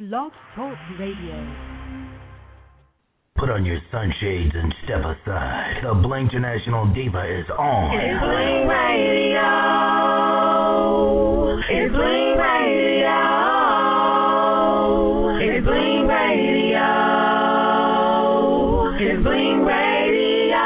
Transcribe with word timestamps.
Blog 0.00 0.32
Talk 0.56 0.74
Radio. 0.98 1.38
Put 3.38 3.48
on 3.48 3.64
your 3.64 3.78
sunshades 3.92 4.50
and 4.52 4.74
step 4.82 4.98
aside. 5.06 5.86
The 5.86 5.94
Bling 5.94 6.26
International 6.26 6.92
Diva 6.92 7.22
is 7.30 7.46
on. 7.54 7.94
It's 7.94 8.18
Bling 8.18 8.66
Radio. 8.66 9.38
It's 11.62 11.94
Bling 11.94 12.34
Radio. 12.42 13.22
It's 15.46 15.62
Bling 15.62 16.10
Radio. 16.10 16.90
It's 18.98 19.22
Bling 19.22 19.62
Radio. 19.62 20.58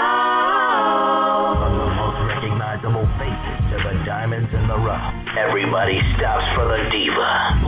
From 1.53 1.77
the 1.77 1.91
most 2.01 2.17
recognizable 2.33 3.05
faces 3.21 3.61
to 3.61 3.77
the 3.77 3.93
diamonds 4.09 4.49
in 4.57 4.65
the 4.73 4.79
rough. 4.81 5.13
Everybody 5.37 6.01
stops 6.17 6.49
for 6.57 6.65
the 6.65 6.81
Diva. 6.89 7.68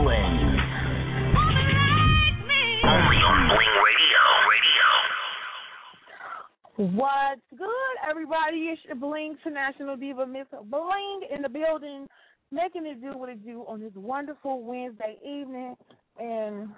What's 6.81 7.41
good, 7.55 8.09
everybody? 8.09 8.71
It's 8.71 8.81
your 8.87 8.95
Bling 8.95 9.37
International 9.45 9.95
Diva, 9.95 10.25
Miss 10.25 10.47
Bling, 10.65 11.21
in 11.31 11.43
the 11.43 11.47
building, 11.47 12.07
making 12.51 12.87
it 12.87 12.99
do 12.99 13.15
what 13.15 13.29
it 13.29 13.45
do 13.45 13.63
on 13.67 13.81
this 13.81 13.91
wonderful 13.93 14.63
Wednesday 14.63 15.15
evening 15.23 15.75
in 16.19 16.71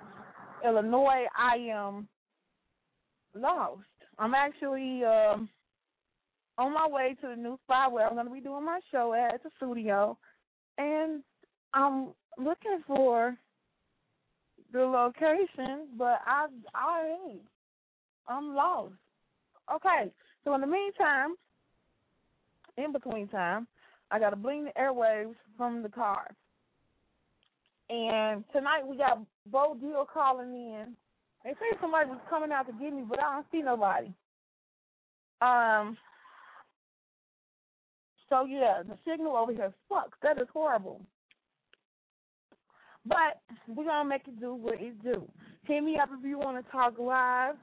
Illinois. 0.66 1.24
I 1.38 1.56
am 1.72 2.10
lost. 3.34 3.80
I'm 4.20 4.34
actually 4.36 5.06
um, 5.06 5.48
on 6.58 6.74
my 6.74 6.86
way 6.86 7.16
to 7.22 7.30
the 7.30 7.38
new 7.38 7.58
spot 7.64 7.94
where 7.94 8.06
I'm 8.06 8.16
going 8.16 8.28
to 8.28 8.34
be 8.34 8.42
doing 8.42 8.66
my 8.66 8.82
show 8.92 9.14
at. 9.14 9.36
A 9.36 9.50
studio, 9.56 10.18
and 10.78 11.24
I'm 11.74 12.10
looking 12.38 12.84
for 12.86 13.38
the 14.74 14.82
location, 14.82 15.88
but 15.98 16.20
I 16.28 16.48
I. 16.76 17.38
I'm 18.28 18.54
lost. 18.54 18.96
Okay, 19.72 20.12
so 20.44 20.54
in 20.56 20.62
the 20.62 20.68
meantime, 20.68 21.36
in 22.78 22.92
between 22.92 23.28
time, 23.28 23.68
I 24.12 24.20
got 24.20 24.32
to 24.32 24.36
bling 24.36 24.66
the 24.66 24.72
airwaves 24.80 25.36
from 25.58 25.84
the 25.84 25.90
car. 25.90 26.30
And 27.90 28.44
tonight 28.52 28.86
we 28.86 28.98
got 28.98 29.20
Bo 29.48 29.76
Deal 29.80 30.08
calling 30.12 30.54
in. 30.54 30.96
They 31.44 31.52
say 31.52 31.78
somebody 31.82 32.10
was 32.10 32.20
coming 32.30 32.52
out 32.52 32.68
to 32.68 32.74
get 32.74 32.94
me, 32.94 33.04
but 33.08 33.20
I 33.20 33.34
don't 33.34 33.46
see 33.52 33.62
nobody. 33.62 34.14
Um. 35.42 35.98
So 38.30 38.46
yeah, 38.46 38.82
the 38.88 38.98
signal 39.08 39.36
over 39.36 39.52
here 39.52 39.74
sucks. 39.90 40.18
That 40.24 40.42
is 40.42 40.48
horrible. 40.52 41.02
But 43.06 43.42
we're 43.68 43.84
gonna 43.84 44.08
make 44.08 44.28
it 44.28 44.40
do 44.40 44.56
what 44.56 44.80
it 44.80 45.04
do. 45.04 45.28
Hit 45.66 45.84
me 45.84 45.98
up 46.02 46.10
if 46.18 46.26
you 46.26 46.40
want 46.40 46.66
to 46.66 46.72
talk 46.72 46.98
live. 46.98 47.56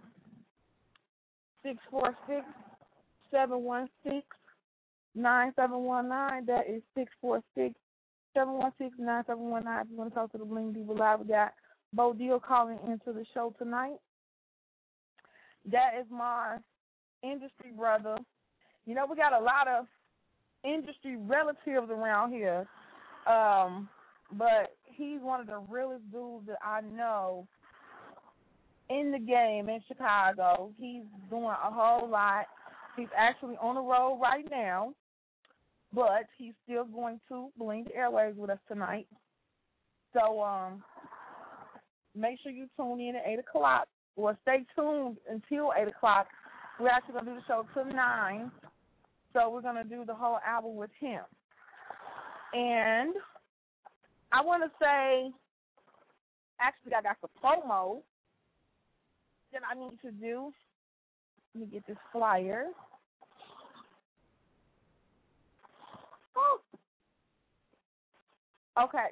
Six 1.62 1.78
four 1.90 2.16
six 2.26 2.44
seven 3.30 3.62
one 3.62 3.88
six 4.02 4.26
nine 5.14 5.52
seven 5.56 5.80
one 5.80 6.08
nine. 6.08 6.46
That 6.46 6.68
is 6.68 6.82
six 6.94 7.12
four 7.20 7.42
six 7.54 7.74
seven 8.34 8.54
one 8.54 8.72
six 8.78 8.94
nine 8.98 9.24
seven 9.26 9.50
one 9.50 9.64
nine. 9.64 9.82
If 9.84 9.90
you 9.90 9.96
want 9.96 10.10
to 10.10 10.14
talk 10.14 10.32
to 10.32 10.38
the 10.38 10.44
Bling 10.44 10.72
Diva 10.72 10.92
Live, 10.92 11.20
we 11.20 11.26
got 11.26 11.52
Bo 11.92 12.12
Deal 12.12 12.40
calling 12.40 12.78
into 12.86 13.12
the 13.12 13.24
show 13.34 13.54
tonight. 13.58 13.96
That 15.70 15.90
is 16.00 16.06
my 16.10 16.56
industry 17.22 17.70
brother. 17.76 18.16
You 18.86 18.94
know, 18.94 19.06
we 19.08 19.16
got 19.16 19.38
a 19.38 19.44
lot 19.44 19.68
of 19.68 19.86
industry 20.64 21.16
relatives 21.16 21.90
around 21.90 22.32
here. 22.32 22.66
Um, 23.26 23.88
but 24.32 24.76
he's 24.84 25.20
one 25.20 25.40
of 25.40 25.46
the 25.46 25.58
realest 25.68 26.10
dudes 26.10 26.46
that 26.46 26.58
I 26.64 26.80
know 26.80 27.46
in 28.90 29.12
the 29.12 29.18
game 29.18 29.68
in 29.68 29.80
Chicago. 29.86 30.72
He's 30.78 31.04
doing 31.30 31.44
a 31.44 31.70
whole 31.70 32.08
lot. 32.08 32.46
He's 32.96 33.08
actually 33.16 33.56
on 33.62 33.76
the 33.76 33.80
road 33.80 34.18
right 34.20 34.44
now, 34.50 34.92
but 35.94 36.26
he's 36.36 36.52
still 36.64 36.84
going 36.84 37.20
to 37.28 37.50
bling 37.56 37.84
the 37.84 37.96
airways 37.96 38.34
with 38.36 38.50
us 38.50 38.58
tonight. 38.68 39.06
So 40.12 40.42
um, 40.42 40.82
make 42.16 42.40
sure 42.42 42.50
you 42.50 42.66
tune 42.76 43.00
in 43.00 43.14
at 43.14 43.22
eight 43.26 43.38
o'clock, 43.38 43.86
or 44.16 44.36
stay 44.42 44.64
tuned 44.74 45.18
until 45.30 45.72
eight 45.80 45.88
o'clock. 45.88 46.26
We're 46.80 46.88
actually 46.88 47.14
gonna 47.14 47.30
do 47.30 47.36
the 47.36 47.46
show 47.46 47.64
till 47.72 47.84
nine, 47.84 48.50
so 49.32 49.50
we're 49.50 49.62
gonna 49.62 49.84
do 49.84 50.04
the 50.04 50.14
whole 50.14 50.38
album 50.46 50.74
with 50.74 50.90
him. 50.98 51.20
And 52.52 53.14
I 54.32 54.42
want 54.42 54.64
to 54.64 54.70
say, 54.80 55.30
actually, 56.60 56.94
I 56.94 57.02
got 57.02 57.16
some 57.20 57.30
promo 57.42 58.02
that 59.52 59.62
I 59.70 59.74
need 59.78 60.00
to 60.02 60.10
do. 60.10 60.52
Let 61.54 61.60
me 61.60 61.66
get 61.72 61.86
this 61.86 61.96
flyer. 62.12 62.66
Okay. 68.78 69.08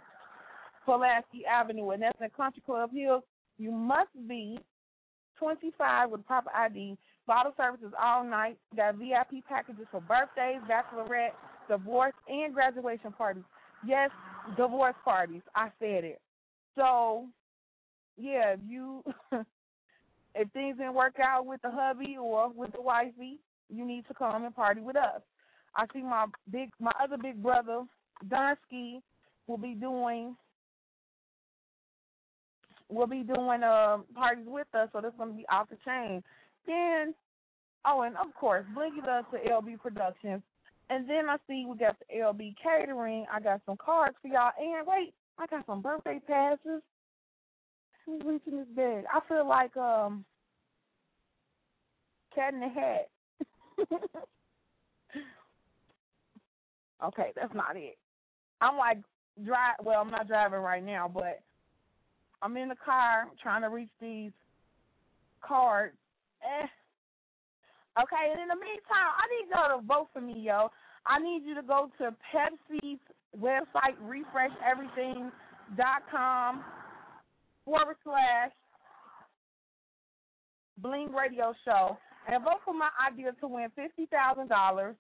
Pulaski 0.86 1.46
Avenue, 1.46 1.92
and 1.92 2.02
that's 2.02 2.20
in 2.20 2.30
Country 2.32 2.64
Club 2.66 2.92
Hills. 2.94 3.24
You 3.58 3.72
must 3.72 4.12
be 4.28 4.60
25 5.44 6.10
with 6.10 6.26
proper 6.26 6.50
ID. 6.56 6.98
Bottle 7.28 7.54
services 7.58 7.92
all 8.02 8.24
night. 8.24 8.58
Got 8.76 8.96
VIP 8.96 9.46
packages 9.48 9.86
for 9.92 10.00
birthdays, 10.02 10.62
bachelorette, 10.70 11.32
divorce, 11.70 12.14
and 12.30 12.54
graduation 12.54 13.12
parties. 13.12 13.44
Yes, 13.86 14.10
divorce 14.56 14.96
parties. 15.04 15.42
I 15.54 15.70
said 15.80 16.06
it. 16.06 16.22
So, 16.76 17.26
yeah, 18.18 18.54
if 18.54 18.60
you 18.66 19.04
if 20.36 20.50
things 20.52 20.78
didn't 20.78 20.94
work 20.94 21.16
out 21.22 21.46
with 21.46 21.62
the 21.62 21.72
hubby 21.72 22.16
or 22.20 22.50
with 22.50 22.72
the 22.72 22.82
wifey, 22.82 23.40
you 23.70 23.86
need 23.86 24.08
to 24.08 24.14
come 24.14 24.46
and 24.46 24.56
party 24.56 24.80
with 24.80 24.96
us. 24.96 25.22
I 25.76 25.86
see 25.94 26.02
my 26.02 26.26
big 26.52 26.70
my 26.80 26.92
other 27.04 27.18
big 27.18 27.44
brother, 27.44 27.84
Donsky, 28.28 29.02
will 29.48 29.58
be 29.58 29.74
doing 29.74 30.38
will 32.94 33.08
be 33.08 33.24
doing 33.24 33.64
uh, 33.64 33.98
parties 34.16 34.46
with 34.48 34.68
us, 34.74 34.90
so 34.94 35.02
that's 35.02 35.18
gonna 35.18 35.34
be 35.34 35.46
off 35.52 35.70
the 35.70 35.78
chain. 35.86 36.24
Then 36.66 37.14
oh 37.86 38.02
and 38.02 38.16
of 38.18 38.34
course 38.36 38.66
Blinky 38.74 39.02
does 39.02 39.26
the 39.32 39.40
LB 39.50 39.80
Productions. 39.80 40.42
And 40.90 41.10
then 41.10 41.30
I 41.30 41.38
see 41.48 41.66
we 41.68 41.78
got 41.78 41.96
the 42.00 42.18
LB 42.18 42.56
catering. 42.62 43.26
I 43.32 43.40
got 43.40 43.62
some 43.66 43.78
cards 43.78 44.16
for 44.22 44.28
y'all. 44.28 44.52
And 44.60 44.86
wait, 44.86 45.14
I 45.38 45.48
got 45.48 45.66
some 45.66 45.82
birthday 45.82 46.20
passes. 46.28 46.82
Who's 48.06 48.22
reaching 48.26 48.58
this 48.58 48.68
bed? 48.76 49.06
I 49.12 49.20
feel 49.28 49.48
like 49.48 49.76
um 49.78 50.26
cat 52.36 52.54
in 52.54 52.60
the 52.60 52.70
hat. 52.70 53.10
okay, 57.06 57.32
that's 57.36 57.54
not 57.54 57.76
it. 57.76 57.98
I'm 58.62 58.78
like 58.78 58.98
drive. 59.44 59.76
Well, 59.84 60.02
I'm 60.02 60.12
not 60.12 60.28
driving 60.28 60.60
right 60.60 60.84
now, 60.84 61.10
but 61.12 61.42
I'm 62.44 62.56
in 62.58 62.68
the 62.68 62.76
car 62.76 63.30
trying 63.42 63.62
to 63.62 63.70
reach 63.70 63.90
these 64.02 64.34
cards. 65.42 65.96
Eh. 66.44 66.68
Okay, 68.02 68.32
and 68.32 68.42
in 68.42 68.50
the 68.50 68.56
meantime, 68.56 69.14
I 69.16 69.28
need 69.32 69.48
y'all 69.50 69.80
to 69.80 69.86
vote 69.86 70.10
for 70.12 70.20
me, 70.20 70.34
yo. 70.38 70.70
I 71.06 71.20
need 71.20 71.44
you 71.46 71.56
to 71.56 71.62
go 71.62 71.90
to 72.00 72.14
Pepsi's 72.36 73.00
website, 73.40 73.96
refresheverything.com 74.04 76.64
forward 77.64 77.96
slash 78.04 78.52
Bling 80.80 81.14
Radio 81.14 81.54
Show, 81.64 81.98
and 82.28 82.44
vote 82.44 82.60
for 82.66 82.74
my 82.74 82.90
idea 83.10 83.32
to 83.40 83.48
win 83.48 83.70
fifty 83.76 84.06
thousand 84.08 84.50
dollars 84.50 84.98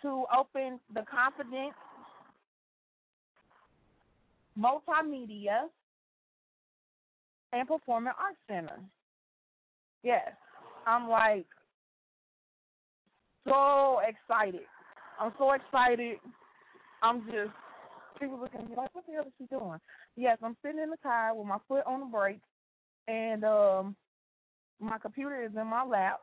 to 0.00 0.24
open 0.36 0.80
the 0.92 1.04
Confidence 1.08 1.76
Multimedia 4.58 5.68
and 7.52 7.68
Performing 7.68 8.12
Arts 8.18 8.38
Center. 8.48 8.80
Yes, 10.02 10.32
I'm 10.86 11.08
like 11.08 11.46
so 13.46 14.00
excited. 14.06 14.66
I'm 15.20 15.32
so 15.38 15.52
excited. 15.52 16.16
I'm 17.02 17.24
just 17.26 17.50
people 18.20 18.38
looking 18.38 18.60
at 18.60 18.70
me 18.70 18.76
like, 18.76 18.94
what 18.94 19.04
the 19.06 19.12
hell 19.12 19.24
is 19.26 19.32
she 19.38 19.46
doing? 19.46 19.78
Yes, 20.16 20.38
I'm 20.42 20.56
sitting 20.64 20.80
in 20.80 20.90
the 20.90 20.96
car 20.98 21.34
with 21.34 21.46
my 21.46 21.58
foot 21.68 21.84
on 21.86 22.00
the 22.00 22.06
brake, 22.06 22.40
and 23.08 23.44
um, 23.44 23.96
my 24.80 24.98
computer 24.98 25.42
is 25.44 25.50
in 25.58 25.66
my 25.66 25.84
lap. 25.84 26.20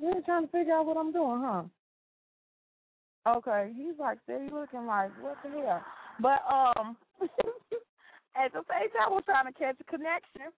You're 0.00 0.22
trying 0.22 0.46
to 0.46 0.52
figure 0.52 0.74
out 0.74 0.86
what 0.86 0.96
I'm 0.96 1.12
doing, 1.12 1.42
huh? 1.44 1.62
Okay, 3.26 3.72
he's 3.76 3.98
like 3.98 4.18
steady 4.24 4.48
looking 4.52 4.86
like 4.86 5.10
what 5.22 5.36
the 5.42 5.50
hell, 5.50 5.82
but 6.20 6.42
um, 6.50 6.96
at 8.36 8.52
the 8.52 8.62
same 8.68 8.88
I 9.00 9.08
was 9.10 9.22
trying 9.24 9.52
to 9.52 9.58
catch 9.58 9.76
a 9.80 9.84
connection. 9.84 10.52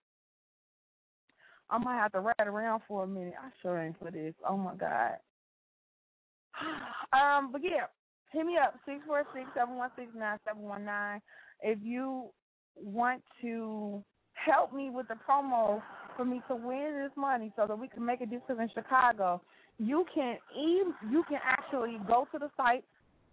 I 1.69 1.79
might 1.79 1.97
have 1.97 2.13
to 2.13 2.21
ride 2.21 2.35
around 2.47 2.83
for 2.87 3.05
a 3.05 3.07
minute. 3.07 3.35
I 3.41 3.51
sure 3.61 3.79
ain't 3.81 3.99
for 3.99 4.11
this. 4.11 4.35
Oh 4.49 4.57
my 4.57 4.75
God. 4.75 5.17
Um, 7.13 7.53
but 7.53 7.63
yeah, 7.63 7.87
hit 8.33 8.45
me 8.45 8.57
up 8.63 8.75
six 8.85 8.99
four 9.07 9.25
six 9.33 9.47
seven 9.55 9.77
one 9.77 9.91
six 9.97 10.09
nine 10.15 10.39
seven 10.45 10.63
one 10.63 10.85
nine 10.85 11.21
if 11.63 11.79
you 11.83 12.27
want 12.77 13.23
to 13.41 14.03
help 14.35 14.75
me 14.75 14.91
with 14.91 15.09
the 15.09 15.15
promo 15.29 15.81
for 16.17 16.25
me 16.25 16.43
to 16.49 16.57
win 16.57 17.01
this 17.03 17.13
money 17.17 17.53
so 17.57 17.67
that 17.67 17.79
we 17.79 17.89
can 17.89 18.05
make 18.05 18.21
a 18.21 18.27
difference 18.27 18.61
in 18.61 18.69
Chicago. 18.75 19.41
You 19.79 20.05
can 20.15 20.37
e- 20.55 20.83
you 21.11 21.25
can 21.29 21.39
actually 21.45 21.99
go 22.07 22.27
to 22.33 22.39
the 22.39 22.51
site 22.57 22.85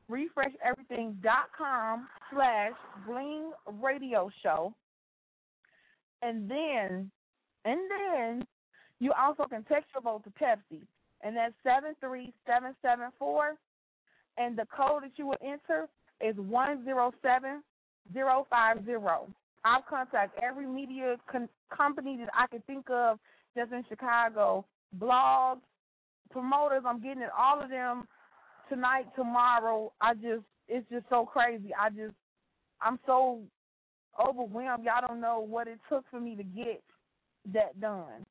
refresheverything.com 0.09 2.07
slash 2.31 2.73
bling 3.07 3.51
radio 3.81 4.29
show 4.41 4.73
and 6.21 6.50
then 6.50 7.11
and 7.65 7.79
then 7.89 8.45
you 9.00 9.11
also 9.13 9.45
can 9.45 9.63
text 9.63 9.89
your 9.94 10.01
vote 10.01 10.23
to 10.23 10.29
Pepsi 10.31 10.81
and 11.21 11.35
that's 11.35 11.53
seven 11.63 11.95
three 12.00 12.33
seven 12.45 12.75
seven 12.81 13.09
four 13.17 13.55
and 14.38 14.57
the 14.57 14.65
code 14.75 15.03
that 15.03 15.11
you 15.17 15.27
will 15.27 15.38
enter 15.44 15.88
is 16.21 16.35
one 16.38 16.83
zero 16.83 17.11
seven 17.21 17.61
zero 18.13 18.45
five 18.49 18.83
zero. 18.85 19.27
I've 19.65 19.85
contacted 19.85 20.44
every 20.44 20.67
media 20.67 21.15
con- 21.31 21.49
company 21.75 22.17
that 22.17 22.29
I 22.38 22.47
can 22.47 22.61
think 22.67 22.89
of 22.89 23.19
that's 23.56 23.71
in 23.71 23.83
Chicago, 23.88 24.65
blogs, 24.99 25.61
promoters. 26.31 26.83
I'm 26.85 27.01
getting 27.01 27.21
it, 27.21 27.29
all 27.38 27.61
of 27.61 27.69
them 27.69 28.07
tonight, 28.73 29.05
tomorrow. 29.15 29.91
I 30.01 30.13
just, 30.15 30.43
it's 30.67 30.87
just 30.89 31.05
so 31.09 31.25
crazy. 31.25 31.69
I 31.79 31.89
just, 31.89 32.13
I'm 32.81 32.99
so 33.05 33.39
overwhelmed. 34.19 34.85
Y'all 34.85 35.07
don't 35.07 35.21
know 35.21 35.45
what 35.47 35.67
it 35.67 35.79
took 35.89 36.05
for 36.09 36.19
me 36.19 36.35
to 36.35 36.43
get 36.43 36.81
that 37.53 37.79
done. 37.79 38.25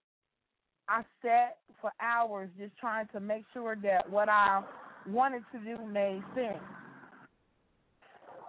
I 0.88 1.02
sat 1.22 1.58
for 1.80 1.92
hours 2.00 2.50
just 2.58 2.76
trying 2.78 3.06
to 3.12 3.20
make 3.20 3.44
sure 3.52 3.76
that 3.82 4.08
what 4.10 4.28
I 4.28 4.62
wanted 5.08 5.42
to 5.52 5.58
do 5.58 5.84
made 5.86 6.22
sense. 6.34 6.58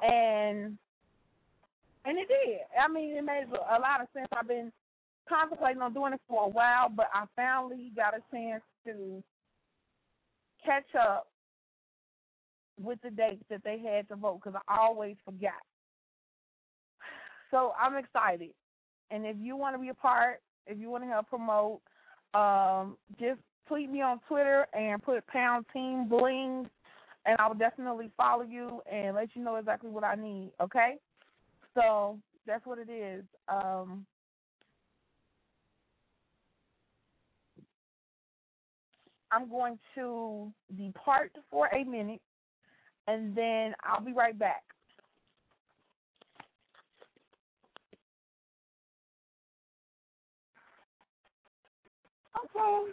And 0.02 0.78
and 2.06 2.18
it 2.18 2.28
did. 2.28 2.60
I 2.78 2.92
mean, 2.92 3.16
it 3.16 3.24
made 3.24 3.46
a 3.46 3.80
lot 3.80 4.02
of 4.02 4.08
sense. 4.14 4.28
I've 4.36 4.48
been 4.48 4.74
contemplating 5.30 5.82
on 5.82 5.94
doing 5.94 6.12
it 6.12 6.20
for 6.28 6.44
a 6.44 6.50
while, 6.50 6.90
but 6.90 7.08
I 7.14 7.26
finally 7.34 7.94
got 7.96 8.14
a 8.14 8.22
chance 8.30 8.62
to 8.86 9.24
catch 10.66 10.84
up 11.00 11.28
with 12.82 13.00
the 13.04 13.12
dates 13.12 13.44
that 13.50 13.64
they 13.64 13.80
had 13.80 14.08
to 14.10 14.16
vote 14.16 14.42
because 14.44 14.60
I 14.68 14.78
always 14.78 15.16
forgot. 15.26 15.54
So 17.52 17.74
I'm 17.80 17.96
excited. 17.98 18.50
And 19.12 19.26
if 19.26 19.36
you 19.40 19.56
want 19.56 19.76
to 19.76 19.80
be 19.80 19.90
a 19.90 19.94
part, 19.94 20.42
if 20.66 20.80
you 20.80 20.90
want 20.90 21.04
to 21.04 21.10
help 21.10 21.30
promote, 21.30 21.82
um, 22.34 22.98
just 23.20 23.40
tweet 23.68 23.92
me 23.92 24.02
on 24.02 24.20
Twitter 24.28 24.66
and 24.74 25.02
put 25.04 25.26
pound 25.28 25.66
team 25.72 26.08
bling, 26.10 26.68
and 27.26 27.38
I 27.40 27.48
will 27.48 27.56
definitely 27.56 28.10
follow 28.18 28.44
you 28.44 28.82
and 28.92 29.16
let 29.16 29.36
you 29.36 29.44
know 29.44 29.58
exactly 29.58 29.92
what 29.92 30.04
I 30.04 30.16
need. 30.16 30.52
Okay? 30.60 30.96
So 31.76 32.18
that's 32.48 32.66
what 32.66 32.80
it 32.80 32.90
is. 32.92 33.24
Um, 33.48 34.06
I'm 39.32 39.50
going 39.50 39.80
to 39.96 40.52
depart 40.78 41.32
for 41.50 41.68
a 41.68 41.84
minute, 41.84 42.22
and 43.08 43.36
then 43.36 43.74
I'll 43.84 44.04
be 44.04 44.14
right 44.14 44.38
back. 44.38 44.64
Okay. 52.38 52.92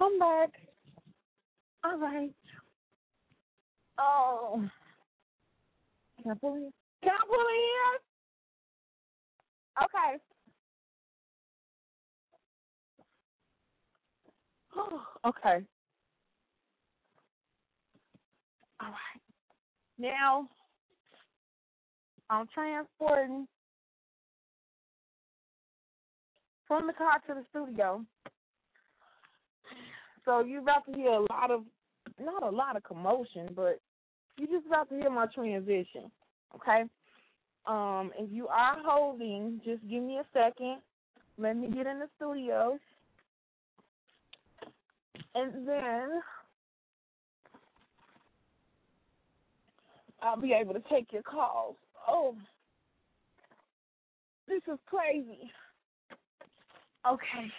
I'm 0.00 0.18
back. 0.18 0.50
All 1.84 1.98
right. 1.98 2.30
Oh. 3.98 4.68
Can 6.22 6.32
I 6.32 6.34
pull 6.34 6.54
in? 6.54 6.70
Can 7.02 7.12
I 7.12 7.26
pull 7.26 7.46
in? 7.58 7.98
Okay. 9.84 10.18
okay. 15.28 15.64
All 18.80 18.88
right. 18.88 19.20
Now, 19.98 20.48
I'm 22.30 22.46
transporting 22.54 23.46
from 26.66 26.86
the 26.86 26.92
car 26.92 27.20
to 27.26 27.34
the 27.34 27.44
studio. 27.50 28.04
So 30.24 30.44
you're 30.44 30.60
about 30.60 30.86
to 30.86 30.92
hear 30.92 31.10
a 31.10 31.20
lot 31.20 31.50
of, 31.50 31.62
not 32.20 32.42
a 32.42 32.50
lot 32.50 32.76
of 32.76 32.84
commotion, 32.84 33.48
but 33.54 33.80
you're 34.38 34.48
just 34.48 34.66
about 34.66 34.88
to 34.90 34.96
hear 34.96 35.10
my 35.10 35.26
transition. 35.34 36.10
Okay. 36.54 36.84
Um, 37.66 38.12
if 38.18 38.30
you 38.32 38.48
are 38.48 38.76
holding, 38.84 39.60
just 39.64 39.82
give 39.88 40.02
me 40.02 40.18
a 40.18 40.24
second. 40.32 40.78
Let 41.36 41.56
me 41.56 41.68
get 41.68 41.86
in 41.86 41.98
the 41.98 42.08
studio. 42.16 42.78
And 45.34 45.66
then 45.66 46.20
I'll 50.22 50.40
be 50.40 50.52
able 50.52 50.74
to 50.74 50.82
take 50.90 51.12
your 51.12 51.22
calls. 51.22 51.76
Oh, 52.08 52.34
this 54.48 54.62
is 54.72 54.78
crazy. 54.86 55.50
Okay. 57.06 57.50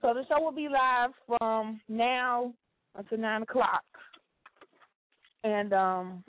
So 0.00 0.12
the 0.12 0.24
show 0.28 0.42
will 0.42 0.52
be 0.52 0.68
live 0.68 1.10
from 1.26 1.80
now 1.88 2.52
until 2.96 3.18
nine 3.18 3.42
o'clock, 3.42 3.84
and 5.44 5.72
um, 5.72 6.24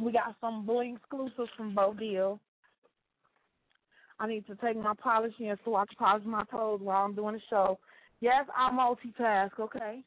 we 0.00 0.12
got 0.12 0.36
some 0.40 0.66
bling 0.66 0.96
exclusives 0.96 1.50
from 1.56 1.74
Bo 1.74 1.94
Deal. 1.94 2.38
I 4.20 4.28
need 4.28 4.46
to 4.46 4.54
take 4.56 4.76
my 4.76 4.92
polish 5.02 5.32
in 5.40 5.56
so 5.64 5.74
I 5.74 5.86
can 5.86 5.96
polish 5.98 6.24
my 6.26 6.44
toes 6.50 6.80
while 6.82 7.04
I'm 7.04 7.14
doing 7.14 7.34
the 7.34 7.40
show. 7.48 7.78
Yes, 8.24 8.46
I 8.56 8.70
multitask. 8.70 9.50
Okay. 9.60 10.02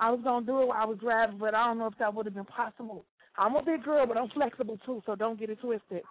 I 0.00 0.10
was 0.10 0.18
gonna 0.24 0.44
do 0.44 0.62
it 0.62 0.66
while 0.66 0.82
I 0.82 0.84
was 0.84 0.98
driving, 0.98 1.38
but 1.38 1.54
I 1.54 1.66
don't 1.66 1.78
know 1.78 1.86
if 1.86 1.96
that 2.00 2.12
would 2.12 2.26
have 2.26 2.34
been 2.34 2.44
possible. 2.44 3.04
I'm 3.36 3.54
a 3.54 3.62
big 3.62 3.84
girl, 3.84 4.04
but 4.04 4.16
I'm 4.16 4.28
flexible 4.30 4.78
too, 4.84 5.00
so 5.06 5.14
don't 5.14 5.38
get 5.38 5.48
it 5.48 5.60
twisted. 5.60 6.02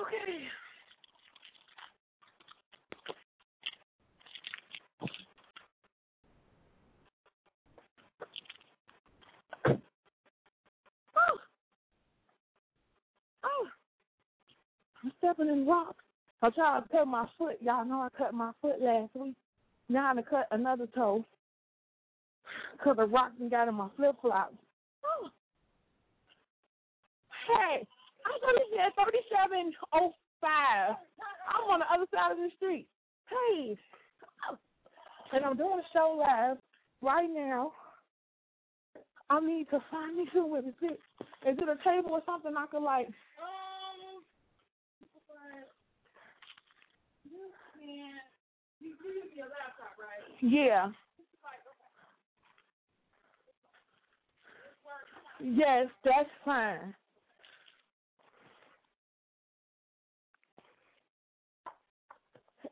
Okay. 0.00 0.48
Oh. 9.66 11.36
Oh. 13.44 13.66
I'm 15.04 15.12
stepping 15.18 15.50
in 15.50 15.66
rocks. 15.66 16.02
I 16.40 16.48
tried 16.48 16.80
to 16.84 16.88
cut 16.88 17.06
my 17.06 17.26
foot. 17.36 17.58
Y'all 17.60 17.84
know 17.84 18.00
I 18.00 18.08
cut 18.16 18.32
my 18.32 18.52
foot 18.62 18.80
last 18.80 19.10
week. 19.14 19.34
Now 19.88 20.12
going 20.12 20.24
to 20.24 20.30
cut 20.30 20.48
another 20.50 20.86
toe 20.94 21.24
because 22.72 22.96
the 22.96 23.06
rocks 23.06 23.34
and 23.40 23.50
got 23.50 23.68
in 23.68 23.74
my 23.74 23.88
flip 23.96 24.16
flops. 24.20 24.54
Hey, 27.44 27.86
I'm 28.24 28.40
thirty 28.96 29.18
seven 29.28 29.74
oh 29.92 30.14
five. 30.40 30.96
I'm 31.44 31.68
on 31.68 31.80
the 31.80 31.92
other 31.92 32.06
side 32.10 32.32
of 32.32 32.38
the 32.38 32.48
street. 32.56 32.88
Hey, 33.28 33.76
and 35.34 35.44
I'm 35.44 35.56
doing 35.56 35.78
a 35.78 35.92
show 35.92 36.16
live 36.18 36.56
right 37.02 37.28
now. 37.30 37.72
I 39.28 39.40
need 39.40 39.68
to 39.70 39.84
find 39.90 40.16
me 40.16 40.26
somewhere 40.34 40.62
to 40.62 40.72
sit. 40.80 40.98
Is 41.46 41.58
it 41.58 41.68
a 41.68 41.76
table 41.84 42.12
or 42.12 42.22
something 42.24 42.54
I 42.56 42.66
could 42.66 42.82
like? 42.82 43.08
Um, 43.08 44.24
you 47.24 47.50
can. 47.78 48.23
You 48.84 48.90
use 48.90 49.32
your 49.34 49.46
laptop, 49.46 49.96
right? 49.96 50.20
Yeah. 50.42 50.92
Yes, 55.40 55.86
that's 56.04 56.28
fine. 56.44 56.94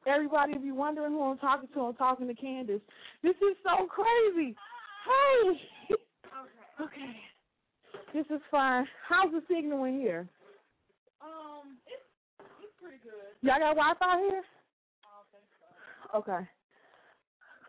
Everybody, 0.07 0.53
if 0.55 0.63
you're 0.63 0.75
wondering 0.75 1.13
who 1.13 1.23
I'm 1.23 1.39
talking 1.39 1.69
to, 1.73 1.81
I'm 1.81 1.95
talking 1.95 2.29
to 2.29 2.35
Candace. 2.35 2.81
This 3.23 3.37
is 3.37 3.57
so 3.63 3.87
crazy. 3.87 4.55
Hey. 5.07 5.49
Okay. 5.89 6.85
Okay. 6.85 7.17
This 8.13 8.27
is 8.27 8.43
fine. 8.51 8.87
How's 9.09 9.33
the 9.33 9.43
signal 9.49 9.85
in 9.85 9.99
here? 9.99 10.29
Um, 11.23 11.79
it's 11.87 12.03
it's 12.61 12.73
pretty 12.83 12.99
good. 13.03 13.13
Y'all 13.41 13.59
got 13.59 13.77
Wi-Fi 13.77 14.19
here? 14.29 14.43
Okay. 16.15 16.47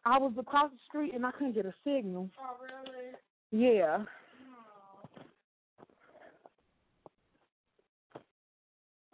I 0.05 0.17
was 0.19 0.33
across 0.37 0.69
the 0.71 0.77
street 0.87 1.13
and 1.13 1.25
I 1.25 1.31
couldn't 1.31 1.53
get 1.53 1.65
a 1.65 1.73
signal. 1.83 2.29
Oh, 2.39 2.57
really? 2.61 3.13
Yeah. 3.51 4.03
Oh. 4.03 5.09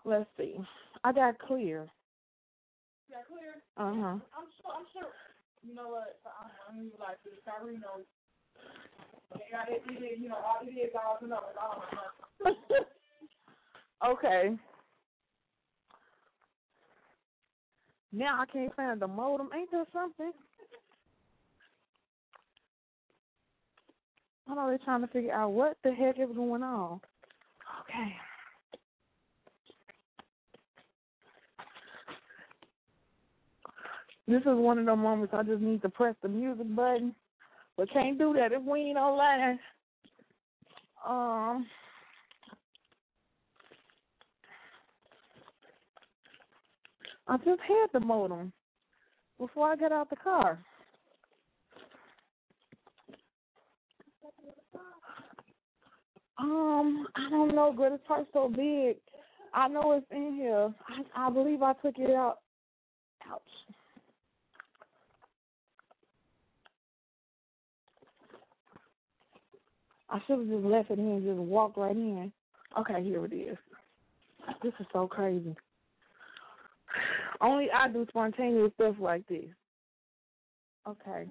Let's 0.03 0.29
see. 0.37 0.55
I 1.03 1.13
got 1.13 1.37
clear. 1.39 1.87
You 3.07 3.15
got 3.15 3.27
clear? 3.27 3.61
Uh 3.77 3.93
huh. 4.01 4.17
I'm 4.33 4.49
sure. 4.57 4.73
I'm 4.75 4.85
sure. 4.93 5.11
You 5.67 5.75
know 5.75 5.89
what? 5.89 6.19
I'm, 6.25 6.79
I'm 6.79 6.91
like 6.99 7.17
this. 7.23 7.33
Kyrie 7.45 7.75
knows. 7.75 8.05
It, 9.35 9.41
it, 9.69 10.03
it, 10.03 10.19
you 10.19 10.29
know, 10.29 10.37
all 10.37 10.57
it 10.63 10.71
is 10.71 10.91
all 10.95 11.17
to 11.19 11.27
know. 11.27 11.41
All 11.61 11.83
okay. 14.13 14.57
Now 18.11 18.41
I 18.41 18.45
can't 18.51 18.75
find 18.75 18.99
the 18.99 19.07
modem. 19.07 19.49
Ain't 19.55 19.71
there 19.71 19.85
something? 19.93 20.31
I 24.47 24.55
know 24.55 24.67
they're 24.67 24.79
trying 24.79 25.01
to 25.01 25.07
figure 25.07 25.31
out 25.31 25.51
what 25.51 25.77
the 25.83 25.91
heck 25.91 26.19
is 26.19 26.35
going 26.35 26.63
on. 26.63 26.99
Okay. 27.81 28.15
This 34.27 34.41
is 34.41 34.57
one 34.57 34.79
of 34.79 34.85
the 34.85 34.95
moments 34.95 35.33
I 35.35 35.43
just 35.43 35.61
need 35.61 35.81
to 35.83 35.89
press 35.89 36.15
the 36.21 36.29
music 36.29 36.75
button, 36.75 37.15
but 37.77 37.91
can't 37.91 38.17
do 38.17 38.33
that 38.33 38.51
if 38.51 38.63
we 38.63 38.81
ain't 38.81 38.97
online. 38.97 39.59
Um. 41.07 41.65
I 47.29 47.37
just 47.37 47.61
had 47.61 47.85
the 47.93 47.99
modem 47.99 48.51
before 49.37 49.71
I 49.71 49.75
got 49.75 49.91
out 49.91 50.09
the 50.09 50.15
car. 50.15 50.57
Um, 56.39 57.05
I 57.15 57.29
don't 57.29 57.53
know, 57.53 57.71
but 57.77 57.91
this 57.91 57.99
part's 58.07 58.29
so 58.33 58.49
big. 58.49 58.97
I 59.53 59.67
know 59.67 59.91
it's 59.91 60.07
in 60.09 60.33
here. 60.35 60.73
I, 60.87 61.27
I 61.27 61.29
believe 61.29 61.61
I 61.61 61.73
took 61.73 61.99
it 61.99 62.09
out. 62.09 62.39
Ouch. 63.31 63.41
I 70.09 70.19
should 70.25 70.39
have 70.39 70.47
just 70.47 70.65
left 70.65 70.89
it 70.89 70.97
in 70.97 71.05
and 71.05 71.23
just 71.23 71.37
walked 71.37 71.77
right 71.77 71.95
in. 71.95 72.31
Okay, 72.79 73.03
here 73.03 73.23
it 73.25 73.33
is. 73.33 73.57
This 74.63 74.73
is 74.79 74.87
so 74.91 75.07
crazy. 75.07 75.55
Only 77.41 77.67
I 77.71 77.87
do 77.89 78.05
spontaneous 78.09 78.71
stuff 78.75 78.95
like 78.99 79.25
this. 79.27 79.45
Okay. 80.87 81.25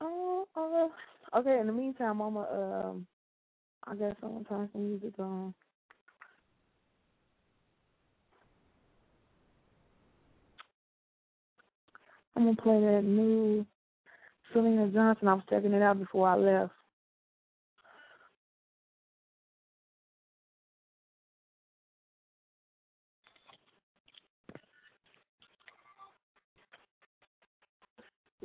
Oh, 0.00 0.46
uh, 0.56 1.38
okay. 1.38 1.58
In 1.60 1.66
the 1.66 1.72
meantime, 1.72 2.20
I'm 2.20 2.34
gonna, 2.34 2.88
um, 2.90 3.06
I 3.86 3.94
guess 3.96 4.14
I'm 4.22 4.32
gonna 4.32 4.44
turn 4.44 4.68
some 4.72 4.88
music 4.88 5.14
on. 5.18 5.54
I'm 12.36 12.44
gonna 12.44 12.56
play 12.56 12.80
that 12.80 13.02
new 13.04 13.66
Selena 14.52 14.88
Johnson. 14.88 15.28
I 15.28 15.34
was 15.34 15.42
checking 15.48 15.72
it 15.72 15.82
out 15.82 15.98
before 15.98 16.28
I 16.28 16.36
left. 16.36 16.72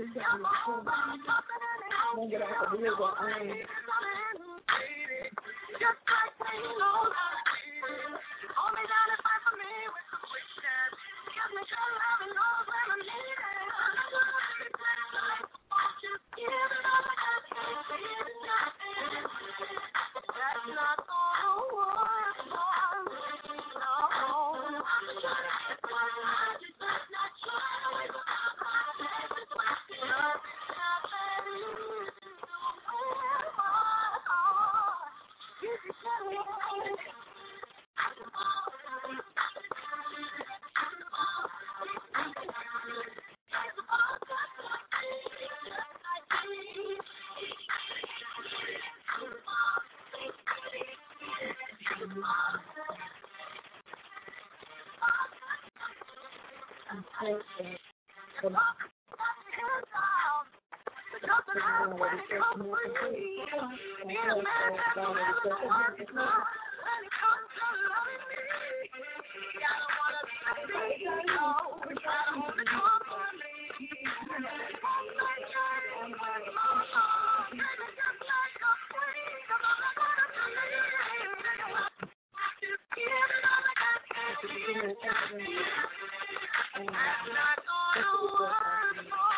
Don't 0.00 0.14
get 2.30 2.42
off 2.42 2.72
the 2.72 2.78
wheels 2.78 2.98
of 3.00 3.14
I'm 84.82 84.88
not 84.88 84.96
gonna 84.96 85.44
you, 87.96 88.30
for. 88.38 89.29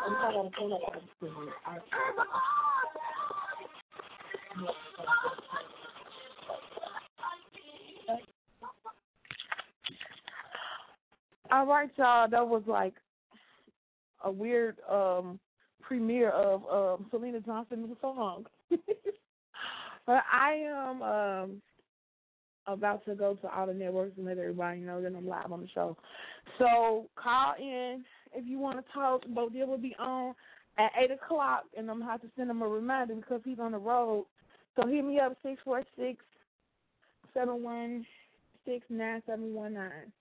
I'm 0.00 0.14
All 11.50 11.66
right, 11.66 11.90
y'all. 11.96 12.28
That 12.28 12.46
was 12.46 12.62
like 12.66 12.94
a 14.28 14.32
weird 14.32 14.76
um 14.88 15.40
premiere 15.80 16.30
of 16.30 16.62
um 16.70 17.06
Selena 17.10 17.40
Johnson's 17.40 17.96
song. 18.00 18.44
but 20.06 20.22
I 20.32 20.52
am 20.52 21.02
um 21.02 21.62
about 22.66 23.04
to 23.06 23.14
go 23.14 23.34
to 23.34 23.48
all 23.48 23.66
the 23.66 23.74
networks 23.74 24.12
and 24.18 24.26
let 24.26 24.38
everybody 24.38 24.80
know 24.80 25.00
that 25.00 25.14
I'm 25.14 25.26
live 25.26 25.50
on 25.50 25.62
the 25.62 25.68
show. 25.68 25.96
So 26.58 27.08
call 27.16 27.54
in 27.58 28.04
if 28.34 28.46
you 28.46 28.58
want 28.58 28.78
to 28.78 28.92
talk. 28.92 29.22
Bo 29.28 29.48
Deal 29.48 29.66
will 29.66 29.78
be 29.78 29.96
on 29.98 30.34
at 30.78 30.92
eight 31.02 31.10
o'clock, 31.10 31.64
and 31.76 31.90
I'm 31.90 32.00
gonna 32.00 32.12
have 32.12 32.20
to 32.20 32.30
send 32.36 32.50
him 32.50 32.62
a 32.62 32.68
reminder 32.68 33.14
because 33.14 33.40
he's 33.44 33.58
on 33.58 33.72
the 33.72 33.78
road. 33.78 34.26
So 34.76 34.86
hit 34.86 35.04
me 35.04 35.18
up 35.18 35.36
six 35.42 35.60
four 35.64 35.82
six 35.98 36.22
seven 37.34 37.62
one 37.62 38.06
six 38.66 38.84
nine 38.90 39.22
seven 39.26 39.54
one 39.54 39.74
nine. 39.74 40.12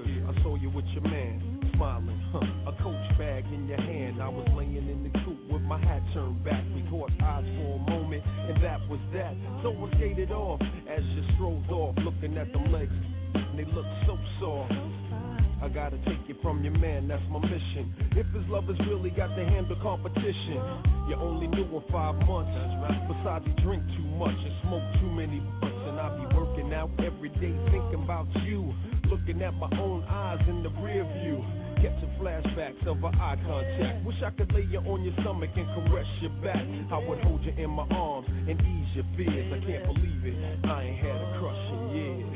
I 0.00 0.42
saw 0.42 0.56
you 0.56 0.70
with 0.70 0.86
your 0.92 1.02
man, 1.02 1.60
smiling, 1.76 2.20
huh? 2.32 2.72
A 2.72 2.82
coach 2.82 3.18
bag 3.18 3.44
in 3.52 3.66
your 3.68 3.80
hand. 3.80 4.22
I 4.22 4.28
was 4.28 4.48
laying 4.56 4.76
in 4.76 5.02
the 5.04 5.10
coop 5.24 5.38
with 5.50 5.62
my 5.62 5.78
hat 5.78 6.02
turned 6.14 6.42
back. 6.44 6.64
We 6.74 6.82
caught 6.88 7.10
eyes 7.22 7.44
for 7.44 7.76
a 7.76 7.90
moment, 7.90 8.22
and 8.24 8.62
that 8.64 8.80
was 8.88 9.00
that. 9.12 9.34
So 9.62 9.76
I 9.76 9.96
skated 9.96 10.32
off 10.32 10.60
as 10.88 11.04
you 11.04 11.22
strolled 11.34 11.70
off, 11.70 11.96
looking 11.98 12.36
at 12.38 12.52
them 12.52 12.72
legs. 12.72 12.92
And 13.34 13.58
they 13.58 13.64
look 13.72 13.86
so 14.06 14.16
soft. 14.40 14.72
I 15.62 15.68
gotta 15.68 15.98
take 16.08 16.24
it 16.28 16.40
from 16.40 16.64
your 16.64 16.72
man, 16.78 17.06
that's 17.06 17.22
my 17.28 17.38
mission. 17.38 17.92
If 18.16 18.26
his 18.32 18.48
lovers 18.48 18.80
really 18.88 19.10
got 19.10 19.36
to 19.36 19.44
handle 19.44 19.76
competition, 19.82 20.56
you 21.06 21.16
only 21.20 21.48
knew 21.48 21.68
him 21.68 21.84
five 21.92 22.16
months. 22.24 22.56
Besides, 23.08 23.44
he 23.44 23.52
drink 23.62 23.84
too 23.96 24.08
much 24.16 24.32
and 24.32 24.54
smoke 24.64 24.82
too 25.00 25.12
many 25.12 25.40
blunts. 25.60 25.84
And 25.84 26.00
I 26.00 26.16
be 26.16 26.34
working 26.34 26.72
out 26.72 26.88
every 27.04 27.28
day 27.28 27.52
thinking 27.68 28.00
about 28.02 28.26
you. 28.46 28.72
Looking 29.10 29.42
at 29.42 29.52
my 29.54 29.68
own 29.80 30.04
eyes 30.04 30.38
in 30.48 30.62
the 30.62 30.70
rear 30.80 31.02
view. 31.18 31.42
Catching 31.82 32.14
flashbacks 32.20 32.86
of 32.86 33.02
our 33.02 33.12
eye 33.14 33.36
contact. 33.42 34.04
Wish 34.06 34.22
I 34.24 34.30
could 34.30 34.52
lay 34.54 34.66
you 34.70 34.78
on 34.78 35.02
your 35.02 35.14
stomach 35.20 35.50
and 35.56 35.66
caress 35.74 36.06
your 36.20 36.30
back. 36.42 36.62
I 36.92 36.98
would 37.08 37.18
hold 37.24 37.42
you 37.42 37.52
in 37.56 37.70
my 37.70 37.86
arms 37.90 38.28
and 38.28 38.60
ease 38.60 38.86
your 38.94 39.04
fears. 39.16 39.50
I 39.50 39.58
can't 39.66 39.84
believe 39.86 40.22
it. 40.24 40.64
I 40.64 40.82
ain't 40.84 40.98
had 41.02 41.16
a 41.16 41.38
crush 41.40 41.58
in 41.74 41.90
years. 41.90 42.29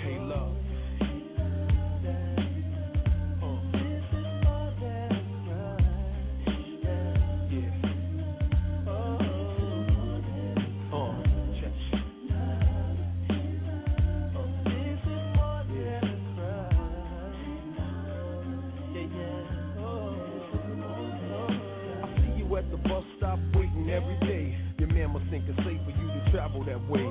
That 26.75 26.91
way. 26.91 27.07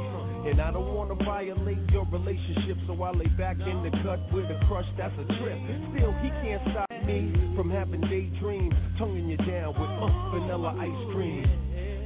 And 0.50 0.60
I 0.60 0.72
don't 0.72 0.94
wanna 0.94 1.16
violate 1.24 1.80
your 1.92 2.06
relationship, 2.12 2.78
so 2.88 3.02
I 3.02 3.12
lay 3.12 3.28
back 3.38 3.58
in 3.60 3.84
the 3.84 3.92
cut 4.04 4.20
with 4.34 4.46
a 4.46 4.60
crush 4.68 4.86
that's 4.98 5.14
a 5.16 5.26
trip. 5.40 5.58
Still, 5.96 6.12
he 6.20 6.30
can't 6.44 6.62
stop 6.72 6.92
me 7.08 7.32
from 7.56 7.72
having 7.72 8.02
daydreams, 8.02 8.74
tonguing 9.00 9.30
you 9.30 9.38
down 9.38 9.72
with 9.80 9.90
uh, 9.90 10.08
vanilla 10.32 10.76
ice 10.80 11.14
cream. 11.14 11.48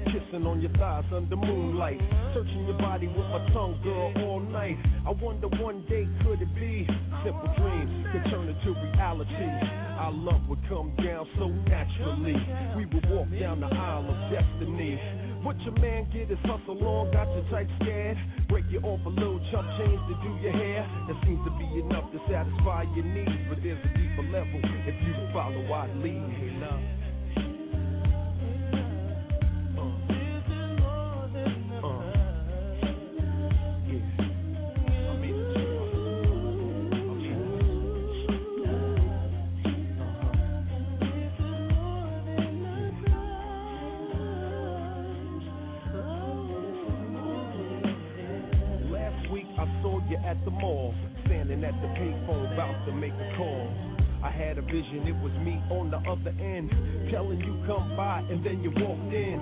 Kissing 0.07 0.47
on 0.47 0.61
your 0.61 0.71
thighs 0.77 1.03
under 1.11 1.35
moonlight. 1.35 1.99
Searching 2.33 2.65
your 2.65 2.77
body 2.77 3.07
with 3.07 3.27
my 3.27 3.43
tongue, 3.51 3.77
girl, 3.83 4.13
all 4.23 4.39
night. 4.39 4.77
I 5.05 5.11
wonder 5.11 5.47
one 5.59 5.83
day 5.89 6.07
could 6.23 6.41
it 6.41 6.53
be 6.55 6.87
simple 7.25 7.49
dreams 7.57 8.07
could 8.13 8.23
turn 8.31 8.47
into 8.47 8.71
reality. 8.71 9.49
Our 9.99 10.13
love 10.13 10.47
would 10.47 10.61
come 10.69 10.93
down 11.03 11.27
so 11.37 11.49
naturally. 11.49 12.37
We 12.77 12.85
would 12.85 13.09
walk 13.09 13.27
down 13.37 13.59
the 13.59 13.67
aisle 13.67 14.07
of 14.07 14.31
destiny. 14.31 15.26
What 15.43 15.59
your 15.61 15.73
man 15.79 16.09
get 16.11 16.31
is 16.31 16.37
hustle 16.43 16.81
on, 16.85 17.11
got 17.11 17.27
your 17.33 17.45
tight 17.49 17.67
scared. 17.81 18.17
Break 18.49 18.65
you 18.69 18.79
off 18.81 18.99
a 19.05 19.09
little 19.09 19.39
chump 19.51 19.67
change 19.77 20.01
to 20.09 20.15
do 20.23 20.31
your 20.41 20.51
hair. 20.51 20.87
That 21.07 21.17
seems 21.25 21.43
to 21.45 21.51
be 21.57 21.79
enough 21.79 22.11
to 22.11 22.19
satisfy 22.29 22.83
your 22.95 23.05
needs. 23.05 23.47
But 23.49 23.59
there's 23.63 23.79
a 23.83 23.91
deeper 23.97 24.23
level 24.31 24.59
if 24.63 24.95
you 25.05 25.13
follow 25.33 25.63
I 25.73 25.87
lead. 26.03 26.27
Make 52.97 53.13
a 53.13 53.37
call. 53.37 53.69
I 54.23 54.31
had 54.31 54.57
a 54.57 54.61
vision, 54.61 55.05
it 55.05 55.15
was 55.21 55.31
me 55.45 55.61
on 55.69 55.91
the 55.91 56.01
other 56.09 56.33
end, 56.41 56.73
telling 57.11 57.39
you 57.39 57.53
come 57.69 57.95
by, 57.95 58.25
and 58.29 58.43
then 58.43 58.61
you 58.65 58.71
walked 58.73 59.13
in. 59.13 59.37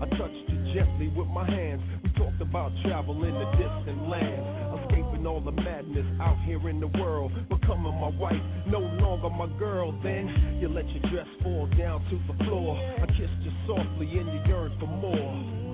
I 0.00 0.08
touched 0.16 0.48
you 0.48 0.74
gently 0.74 1.08
with 1.08 1.28
my 1.28 1.44
hands. 1.44 1.82
We 2.02 2.10
talked 2.16 2.40
about 2.40 2.72
traveling 2.82 3.32
to 3.32 3.46
distant 3.60 4.08
lands, 4.08 4.48
escaping 4.80 5.26
all 5.26 5.40
the 5.40 5.52
madness 5.52 6.06
out 6.20 6.36
here 6.44 6.68
in 6.68 6.80
the 6.80 6.88
world, 6.98 7.32
becoming 7.48 7.94
my 8.00 8.08
wife, 8.16 8.40
no 8.66 8.80
longer 8.80 9.30
my 9.30 9.46
girl. 9.58 9.92
Then 10.02 10.58
you 10.60 10.68
let 10.68 10.88
your 10.88 11.04
dress 11.12 11.28
fall 11.42 11.68
down 11.78 12.00
to 12.08 12.16
the 12.32 12.44
floor. 12.44 12.76
I 12.76 13.06
kissed 13.06 13.40
you 13.44 13.52
softly, 13.66 14.08
and 14.18 14.32
you 14.32 14.40
yearned 14.48 14.80
for 14.80 14.88
more. 14.88 15.65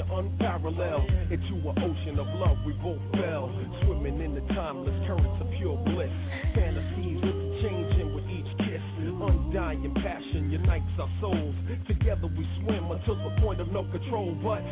Pleasure 0.00 0.14
unparalleled 0.14 1.10
into 1.30 1.68
an 1.68 1.76
ocean 1.78 2.18
of 2.18 2.26
love. 2.38 2.56
We 2.64 2.72
both 2.74 3.00
fell, 3.12 3.50
swimming 3.84 4.20
in 4.20 4.34
the 4.34 4.40
timeless 4.54 4.94
currents 5.06 5.40
of 5.40 5.48
pure 5.58 5.76
bliss. 5.84 6.10
Fantasies 6.54 7.20
changing 7.62 8.14
with 8.14 8.24
each 8.28 8.48
kiss. 8.58 8.80
Undying 9.00 9.92
passion 9.94 10.50
unites 10.50 10.92
our 10.98 11.10
souls. 11.20 11.54
Together 11.86 12.28
we 12.28 12.46
swim 12.62 12.90
until 12.90 13.16
the 13.16 13.40
point 13.40 13.60
of 13.60 13.68
no 13.72 13.84
control. 13.90 14.36
But 14.42 14.62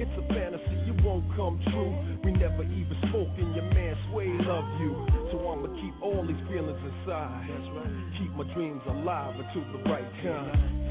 it's 0.00 0.12
a 0.16 0.24
fantasy, 0.32 0.76
it 0.88 1.04
won't 1.04 1.28
come 1.36 1.60
true. 1.68 1.92
We 2.24 2.32
never 2.32 2.62
even 2.64 2.96
spoke, 3.08 3.32
and 3.36 3.54
your 3.54 3.68
man 3.74 3.96
Sway 4.10 4.28
love 4.46 4.68
you. 4.80 4.94
So 5.32 5.48
I'ma 5.48 5.68
keep 5.80 5.94
all 6.02 6.24
these 6.26 6.40
feelings 6.48 6.80
inside. 6.80 7.48
Keep 8.18 8.32
my 8.36 8.54
dreams 8.54 8.82
alive 8.88 9.34
until 9.36 9.64
the 9.72 9.90
right 9.90 10.08
time. 10.22 10.87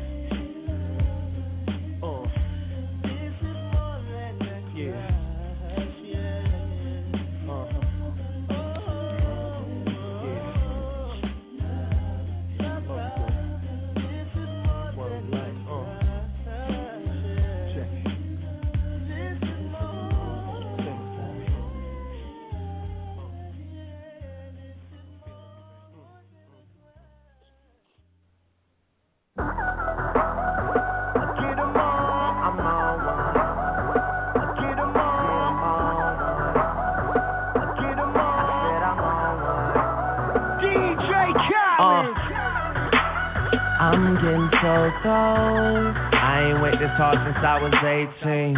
I'm 43.87 44.19
getting 44.19 44.51
so 44.59 44.91
cold. 44.99 45.95
I 45.95 46.51
ain't 46.51 46.59
wait 46.59 46.75
this 46.75 46.91
hard 46.99 47.15
since 47.23 47.39
I 47.39 47.55
was 47.55 47.71
18. 47.71 48.51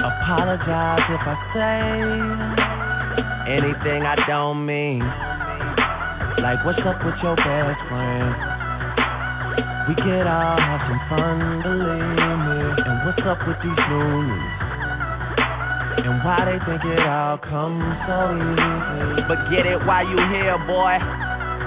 Apologize 0.00 1.04
if 1.12 1.20
I 1.28 1.36
say 1.52 1.76
anything 3.52 4.08
I 4.08 4.16
don't 4.24 4.64
mean. 4.64 5.04
Like, 6.40 6.64
what's 6.64 6.80
up 6.88 7.04
with 7.04 7.20
your 7.20 7.36
best 7.36 7.84
friend? 7.92 8.32
We 9.92 9.94
could 10.00 10.24
all 10.24 10.56
have 10.56 10.80
some 10.88 11.02
fun, 11.12 11.60
believe 11.60 12.16
me. 12.48 12.64
And 12.72 12.96
what's 13.04 13.20
up 13.28 13.44
with 13.44 13.60
these 13.60 13.82
loonies? 13.92 14.56
And 16.00 16.16
why 16.24 16.48
they 16.48 16.56
think 16.64 16.80
it 16.80 17.04
all 17.04 17.36
comes 17.44 17.84
so 18.08 18.40
easy? 18.40 19.20
But 19.28 19.52
get 19.52 19.68
it 19.68 19.84
while 19.84 20.08
you 20.08 20.16
here, 20.32 20.56
boy. 20.64 20.96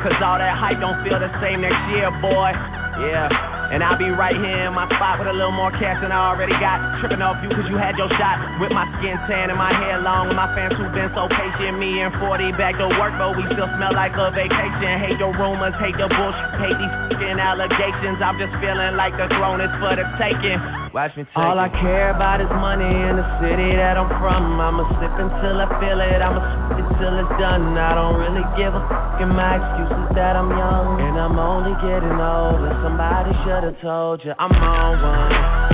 Cause 0.05 0.21
all 0.21 0.37
that 0.37 0.53
hype 0.53 0.77
don't 0.77 1.01
feel 1.01 1.17
the 1.17 1.33
same 1.41 1.65
next 1.65 1.81
year, 1.89 2.13
boy. 2.21 2.53
Yeah. 3.01 3.25
And 3.73 3.81
I'll 3.81 3.97
be 3.97 4.13
right 4.13 4.37
here 4.37 4.69
in 4.69 4.77
my 4.77 4.85
spot 4.85 5.17
with 5.17 5.25
a 5.25 5.33
little 5.33 5.49
more 5.51 5.73
cash 5.81 5.97
than 5.97 6.13
I 6.13 6.29
already 6.29 6.53
got. 6.61 6.77
Tripping 7.01 7.25
off 7.25 7.41
you 7.41 7.49
cause 7.49 7.65
you 7.65 7.73
had 7.81 7.97
your 7.97 8.05
shot. 8.13 8.37
With 8.61 8.69
my 8.69 8.85
skin 9.01 9.17
tan 9.25 9.49
and 9.49 9.57
my 9.57 9.73
hair 9.73 9.97
long. 10.05 10.29
And 10.29 10.37
my 10.37 10.45
fans 10.53 10.77
who've 10.77 10.93
been 10.93 11.09
so 11.17 11.25
patient. 11.25 11.81
Me 11.81 12.05
and 12.05 12.13
40 12.21 12.53
back 12.53 12.77
to 12.77 12.85
work, 13.01 13.17
but 13.17 13.33
we 13.33 13.49
still 13.49 13.65
smell 13.81 13.97
like 13.97 14.13
a 14.13 14.29
vacation. 14.29 15.01
Hate 15.01 15.17
your 15.17 15.33
rumors, 15.33 15.73
hate 15.81 15.97
the 15.97 16.05
bullshit, 16.05 16.61
hate 16.61 16.77
these 16.77 16.95
fucking 17.09 17.41
allegations. 17.41 18.21
I'm 18.21 18.37
just 18.37 18.53
feeling 18.61 18.93
like 18.93 19.17
the 19.17 19.25
throne 19.41 19.57
is 19.57 19.73
for 19.81 19.97
the 19.97 20.05
taking. 20.21 20.61
Watch 20.93 21.17
me 21.17 21.25
take 21.25 21.41
All. 21.41 21.57
I 21.57 21.67
care 21.81 22.13
about 22.13 22.45
is 22.45 22.53
money 22.61 22.85
in 22.85 23.17
the 23.17 23.27
city 23.41 23.73
that 23.81 23.97
I'm 23.97 24.07
from. 24.21 24.61
I'ma 24.61 24.85
sip 25.01 25.11
until 25.17 25.57
I 25.57 25.67
feel 25.81 25.99
it. 26.05 26.21
I'ma 26.21 26.64
till 26.99 27.15
it's 27.19 27.35
done. 27.39 27.77
I 27.77 27.95
don't 27.95 28.17
really 28.19 28.45
give 28.55 28.73
a 28.75 28.81
fuck. 28.87 29.19
And 29.19 29.31
my 29.31 29.59
excuse 29.59 29.91
is 29.91 30.09
that 30.15 30.35
I'm 30.35 30.49
young. 30.51 30.99
And 31.01 31.15
I'm 31.19 31.37
only 31.39 31.75
getting 31.83 32.15
older. 32.19 32.71
Somebody 32.83 33.31
should've 33.43 33.79
told 33.81 34.23
you 34.23 34.33
I'm 34.37 34.51
on 34.51 34.93
one. 35.03 35.31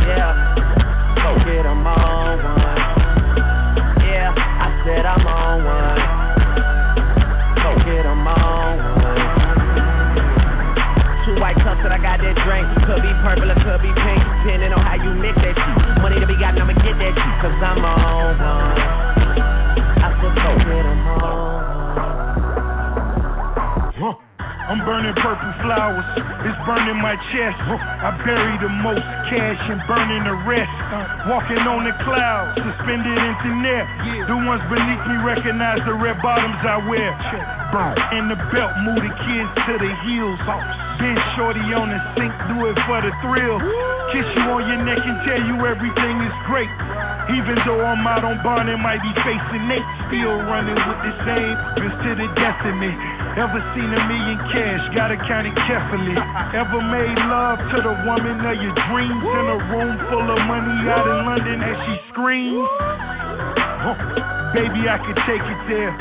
Yeah. 0.10 0.34
Go 1.22 1.30
get 1.46 1.66
'em 1.66 1.86
on 1.86 2.38
one. 2.42 2.82
Yeah. 4.06 4.34
I 4.34 4.68
said 4.86 5.06
I'm 5.06 5.26
on 5.26 5.58
one. 5.66 6.02
Go 7.62 7.72
get 7.86 8.06
'em 8.06 8.28
on 8.28 8.74
one. 8.78 9.02
Two 11.26 11.36
white 11.40 11.58
cups 11.62 11.82
that 11.86 11.92
I 11.94 12.00
got 12.02 12.18
that 12.18 12.36
drink. 12.46 12.66
Could 12.90 13.02
be 13.06 13.14
purple 13.22 13.52
or 13.52 13.60
could 13.62 13.82
be 13.82 13.94
pink. 13.94 14.22
Depending 14.42 14.74
on 14.74 14.82
how 14.82 14.96
you 14.98 15.14
mix 15.22 15.38
that 15.38 15.54
shit. 15.54 16.02
Money 16.02 16.20
to 16.20 16.26
be 16.26 16.36
got, 16.42 16.58
I'ma 16.58 16.74
get 16.74 16.98
that 16.98 17.14
shit. 17.14 17.34
Cause 17.42 17.58
I'm 17.62 17.86
on 17.86 18.40
one. 18.42 19.11
I'm 24.72 24.88
burning 24.88 25.12
purple 25.20 25.52
flowers, 25.68 26.08
it's 26.48 26.56
burning 26.64 26.96
my 27.04 27.20
chest. 27.36 27.60
I 27.76 28.16
bury 28.24 28.56
the 28.64 28.72
most 28.72 29.04
cash 29.28 29.60
and 29.68 29.84
burning 29.84 30.24
the 30.24 30.32
rest. 30.48 30.72
Uh, 30.96 31.28
walking 31.28 31.60
on 31.68 31.84
the 31.84 31.92
clouds, 32.08 32.56
suspended 32.56 33.12
in 33.12 33.34
thin 33.44 33.68
air. 33.68 33.84
The 34.32 34.38
ones 34.48 34.64
beneath 34.72 35.04
me 35.12 35.20
recognize 35.28 35.84
the 35.84 35.92
red 36.00 36.24
bottoms 36.24 36.56
I 36.64 36.88
wear. 36.88 37.12
Burn 37.76 38.00
in 38.16 38.32
the 38.32 38.40
belt, 38.56 38.72
move 38.88 39.04
the 39.04 39.12
kids 39.12 39.52
to 39.68 39.74
the 39.76 39.92
heels. 40.08 40.40
Been 41.04 41.20
shorty 41.36 41.68
on 41.76 41.92
the 41.92 42.00
sink, 42.16 42.32
do 42.56 42.72
it 42.72 42.78
for 42.88 43.04
the 43.04 43.12
thrill. 43.28 43.60
Kiss 44.16 44.28
you 44.40 44.56
on 44.56 44.64
your 44.72 44.80
neck 44.88 45.04
and 45.04 45.20
tell 45.28 45.42
you 45.52 45.56
everything 45.68 46.16
is 46.24 46.36
great. 46.48 46.72
Even 47.32 47.56
though 47.64 47.80
I'm 47.80 48.04
out 48.04 48.28
on 48.28 48.44
bond 48.44 48.68
and 48.68 48.82
might 48.84 49.00
be 49.00 49.12
facing 49.24 49.64
Nate, 49.72 49.88
still 50.12 50.36
running 50.52 50.76
with 50.76 51.00
the 51.00 51.14
same 51.24 51.56
risk 51.80 51.98
to 52.04 52.12
the 52.20 52.28
me. 52.76 52.92
Ever 53.40 53.64
seen 53.72 53.88
a 53.88 54.02
million 54.12 54.40
cash? 54.52 54.84
Gotta 54.92 55.16
count 55.24 55.48
it 55.48 55.56
carefully. 55.64 56.12
Ever 56.52 56.84
made 56.84 57.16
love 57.32 57.64
to 57.72 57.78
the 57.80 57.96
woman 58.04 58.36
of 58.44 58.56
your 58.60 58.76
dreams 58.92 59.24
in 59.24 59.46
a 59.48 59.60
room 59.72 59.96
full 60.12 60.28
of 60.28 60.42
money 60.52 60.76
out 60.92 61.08
in 61.08 61.20
London 61.24 61.58
as 61.64 61.78
she 61.88 61.96
screams? 62.12 62.68
Huh. 63.88 63.96
Baby, 64.52 64.92
I 64.92 65.00
could 65.00 65.20
take 65.24 65.40
it 65.40 65.62
there. 65.72 65.96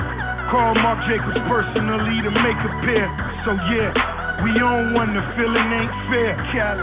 Call 0.51 0.75
Marc 0.83 0.99
Jacobs 1.07 1.38
personally 1.47 2.19
to 2.27 2.31
make 2.43 2.59
a 2.59 2.73
pair. 2.83 3.07
So 3.47 3.55
yeah, 3.71 3.95
we 4.42 4.53
on 4.61 4.94
one, 4.96 5.12
the 5.12 5.22
feeling 5.37 5.68
ain't 5.72 5.94
fair. 6.09 6.33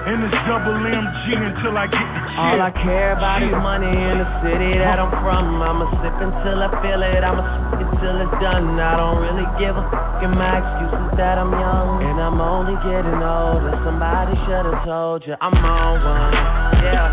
And 0.07 0.23
it's 0.23 0.37
double 0.45 0.77
MG 0.77 1.25
until 1.35 1.77
I 1.77 1.85
get 1.89 2.01
the 2.01 2.21
cheer. 2.31 2.39
All 2.39 2.59
I 2.61 2.71
care 2.83 3.11
about 3.17 3.41
is 3.43 3.53
money 3.57 3.89
in 3.89 4.15
the 4.21 4.29
city 4.45 4.77
that 4.79 4.97
I'm 5.01 5.11
from. 5.21 5.61
I'ma 5.61 5.85
sip 6.01 6.15
until 6.21 6.57
I 6.63 6.69
feel 6.81 7.01
it. 7.01 7.21
I'ma 7.25 7.43
sip 7.73 7.81
it 7.83 7.89
till 7.99 8.17
it's 8.21 8.37
done. 8.39 8.77
I 8.79 8.95
don't 8.97 9.19
really 9.21 9.47
give 9.57 9.75
a 9.75 9.83
fuck. 9.89 10.21
And 10.23 10.33
my 10.37 10.61
excuse 10.61 10.93
is 10.93 11.11
that 11.17 11.37
I'm 11.37 11.51
young. 11.51 12.01
And 12.05 12.17
I'm 12.21 12.39
only 12.41 12.77
getting 12.85 13.19
older. 13.21 13.73
Somebody 13.85 14.33
should've 14.45 14.81
told 14.85 15.25
you 15.25 15.35
I'm 15.41 15.53
on 15.57 15.93
one. 16.01 16.33
Yeah. 16.81 17.09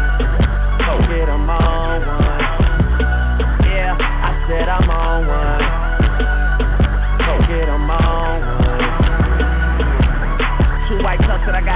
Go 0.85 0.93
get 1.09 1.29
'em 1.29 1.49
on 1.49 1.99
one. 2.05 2.45
Yeah. 3.69 3.97
I 3.99 4.31
said 4.49 4.69
I'm 4.69 4.89
on 4.89 5.27
one. 5.27 5.44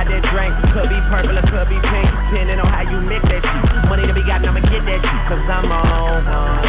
That 0.09 0.23
that 0.25 0.33
drink. 0.33 0.53
Could 0.73 0.88
be 0.88 1.01
purple 1.12 1.37
or 1.37 1.47
could 1.53 1.68
be 1.68 1.79
pink. 1.79 2.09
Depending 2.33 2.61
on 2.61 2.68
how 2.73 2.85
you 2.85 2.99
mix 3.05 3.23
that 3.29 3.44
shit. 3.44 3.88
Money 3.88 4.09
to 4.09 4.14
be 4.16 4.25
got, 4.25 4.44
I'ma 4.44 4.61
get 4.64 4.83
that 4.85 5.01
shit. 5.05 5.23
Cause 5.29 5.44
I'm 5.49 5.68
on 5.68 6.25
one. 6.25 6.64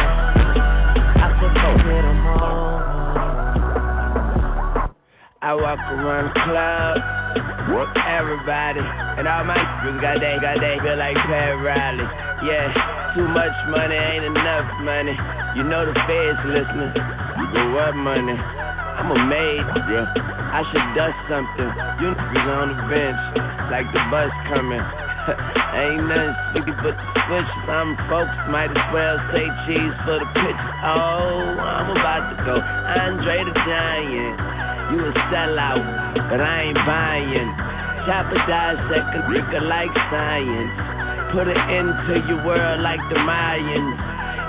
I 1.20 1.26
said 1.40 1.52
go 1.56 1.70
get 1.84 2.04
'em 2.04 2.26
on 2.28 2.60
I 5.40 5.54
walk 5.56 5.80
around 5.80 6.28
the 6.28 6.40
club, 6.44 7.00
everybody, 7.96 8.84
and 9.16 9.24
all 9.24 9.40
my 9.48 9.56
niggas 9.56 9.96
got 10.04 10.20
they, 10.20 10.36
got 10.36 10.60
they 10.60 10.76
feel 10.84 11.00
like 11.00 11.16
Pat 11.16 11.56
Riley. 11.64 12.04
Yeah, 12.44 12.68
too 13.16 13.24
much 13.24 13.56
money 13.72 13.96
ain't 13.96 14.24
enough 14.36 14.68
money. 14.84 15.16
You 15.56 15.64
know 15.64 15.88
the 15.88 15.96
feds 16.04 16.44
listening. 16.44 16.92
But 16.92 17.66
what 17.72 17.96
money? 17.96 18.59
I'm 19.00 19.16
a 19.16 19.20
maid, 19.32 19.64
bro. 19.88 20.04
I 20.52 20.60
should 20.68 20.88
dust 20.92 21.16
something. 21.24 21.72
You 22.04 22.12
niggas 22.12 22.52
on 22.52 22.68
the 22.76 22.84
bench, 22.84 23.20
like 23.72 23.88
the 23.96 24.02
bus 24.12 24.28
coming. 24.52 24.76
Ain't 25.80 26.04
nothing 26.04 26.36
sticky 26.52 26.74
but 26.84 26.92
the 27.00 27.06
switch. 27.24 27.50
Some 27.64 27.96
folks 28.12 28.36
might 28.52 28.68
as 28.68 28.86
well 28.92 29.16
say 29.32 29.48
cheese 29.64 29.96
for 30.04 30.20
the 30.20 30.28
pitch. 30.36 30.60
Oh, 30.84 31.56
I'm 31.64 31.96
about 31.96 32.28
to 32.28 32.36
go. 32.44 32.60
Andre 32.60 33.40
the 33.48 33.56
Giant. 33.56 34.36
You 34.92 35.00
a 35.00 35.12
sellout, 35.32 35.80
but 36.28 36.44
I 36.44 36.68
ain't 36.68 36.80
buying. 36.84 37.50
Chopper 38.04 38.36
dissect 38.44 39.16
a 39.16 39.20
nigga 39.32 39.64
like 39.64 39.96
science. 40.12 40.76
Put 41.32 41.48
it 41.48 41.56
into 41.72 42.20
your 42.28 42.44
world 42.44 42.84
like 42.84 43.00
the 43.08 43.16
Mayans. 43.16 43.96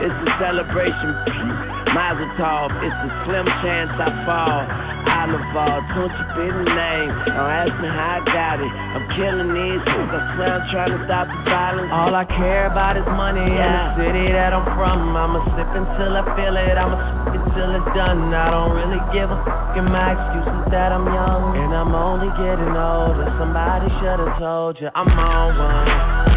It's 0.04 0.18
a 0.28 0.32
celebration. 0.44 1.71
Mazel 1.90 2.30
tov. 2.38 2.70
It's 2.86 3.00
a 3.02 3.10
slim 3.26 3.48
chance 3.66 3.92
I 3.98 4.10
fall. 4.26 4.62
Oliver, 5.02 5.82
don't 5.98 6.14
you 6.14 6.26
be 6.38 6.46
the 6.50 6.66
name. 6.66 7.10
Don't 7.30 7.52
ask 7.52 7.74
me 7.82 7.90
how 7.90 8.18
I 8.18 8.26
got 8.26 8.58
it. 8.62 8.70
I'm 8.70 9.06
killing 9.18 9.50
these 9.54 9.82
fools. 9.90 10.12
I 10.14 10.22
swear 10.38 10.50
I'm 10.62 10.66
trying 10.70 10.94
to 10.94 11.00
stop 11.10 11.26
the 11.30 11.42
violence. 11.46 11.90
All 11.94 12.14
I 12.14 12.26
care 12.26 12.70
about 12.70 12.98
is 12.98 13.06
money 13.06 13.42
in 13.42 13.54
the 13.54 13.86
city 13.98 14.30
that 14.34 14.54
I'm 14.54 14.66
from. 14.78 15.14
I'ma 15.18 15.42
sip 15.58 15.70
until 15.74 16.18
I 16.18 16.24
feel 16.38 16.56
it. 16.58 16.78
I'ma 16.78 16.98
sip 17.28 17.38
it 17.38 17.44
till 17.54 17.72
it's 17.76 17.92
done. 17.98 18.34
I 18.34 18.50
don't 18.54 18.74
really 18.78 19.02
give 19.14 19.30
a 19.30 19.38
fuck. 19.46 19.78
And 19.78 19.90
my 19.90 20.14
excuse 20.14 20.48
is 20.48 20.66
that 20.74 20.94
I'm 20.94 21.06
young. 21.06 21.44
And 21.60 21.74
I'm 21.74 21.94
only 21.94 22.30
getting 22.38 22.74
older. 22.78 23.26
Somebody 23.42 23.90
should've 24.02 24.38
told 24.38 24.78
you 24.82 24.90
I'm 24.94 25.10
on 25.10 25.50
one. 25.58 25.88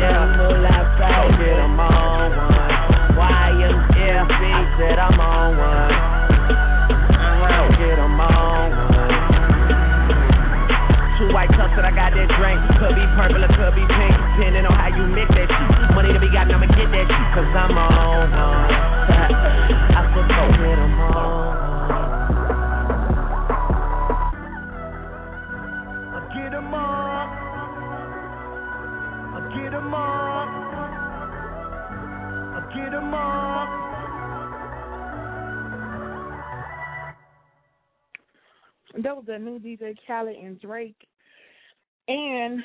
Yeah, 0.01 0.41
no 0.41 0.49
laugh 0.61 1.01
out. 1.05 1.31
Get 1.37 1.57
I'm 1.57 1.79
on 1.81 2.31
one. 2.33 2.75
YMCA. 3.15 4.19
I 4.19 4.27
said 4.29 4.34
Khaled 40.07 40.37
and 40.37 40.61
Drake. 40.61 40.97
And 42.09 42.63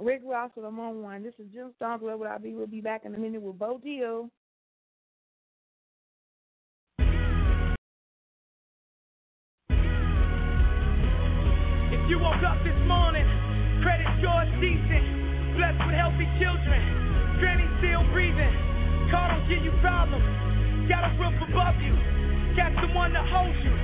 Rick 0.00 0.22
Ross 0.24 0.50
with 0.56 0.64
I'm 0.64 0.78
on 0.80 1.02
one. 1.02 1.22
This 1.22 1.34
is 1.38 1.46
Jim 1.52 1.72
Stones. 1.76 2.02
Where 2.02 2.16
would 2.16 2.28
I 2.28 2.38
be? 2.38 2.54
We'll 2.54 2.66
be 2.66 2.80
back 2.80 3.04
in 3.04 3.14
a 3.14 3.18
minute 3.18 3.42
with 3.42 3.58
Bo 3.58 3.78
Deal. 3.78 4.30
If 11.88 12.10
you 12.10 12.18
woke 12.18 12.42
up 12.42 12.62
this 12.64 12.76
morning 12.86 13.46
sure 14.20 14.42
it's 14.44 14.56
decent. 14.60 15.06
Blessed 15.56 15.80
with 15.86 15.96
healthy 15.96 16.28
children. 16.40 16.80
Granny 17.40 17.68
still 17.80 18.04
breathing. 18.12 18.54
Car 19.10 19.32
don't 19.32 19.46
give 19.48 19.62
you 19.64 19.72
problems. 19.80 20.24
Got 20.88 21.08
a 21.08 21.12
roof 21.20 21.36
above 21.48 21.76
you. 21.80 21.94
Got 22.56 22.72
someone 22.80 23.12
to 23.12 23.22
hold 23.22 23.56
you. 23.60 23.74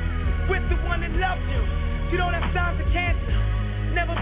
With 0.48 0.64
the 0.68 0.78
one 0.88 1.00
that 1.00 1.12
loves 1.16 1.44
you. 1.52 1.71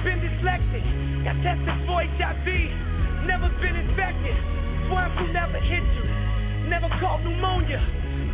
Been 0.04 0.20
dyslexic. 0.20 0.84
Got 1.24 1.36
tested 1.44 1.76
for 1.84 2.00
HIV. 2.00 2.48
Never 3.28 3.48
been 3.60 3.76
infected. 3.76 4.36
Swine 4.88 5.12
flu 5.16 5.32
never 5.32 5.60
hit 5.60 5.84
you. 5.84 6.06
Never 6.72 6.88
caught 7.00 7.20
pneumonia. 7.20 7.80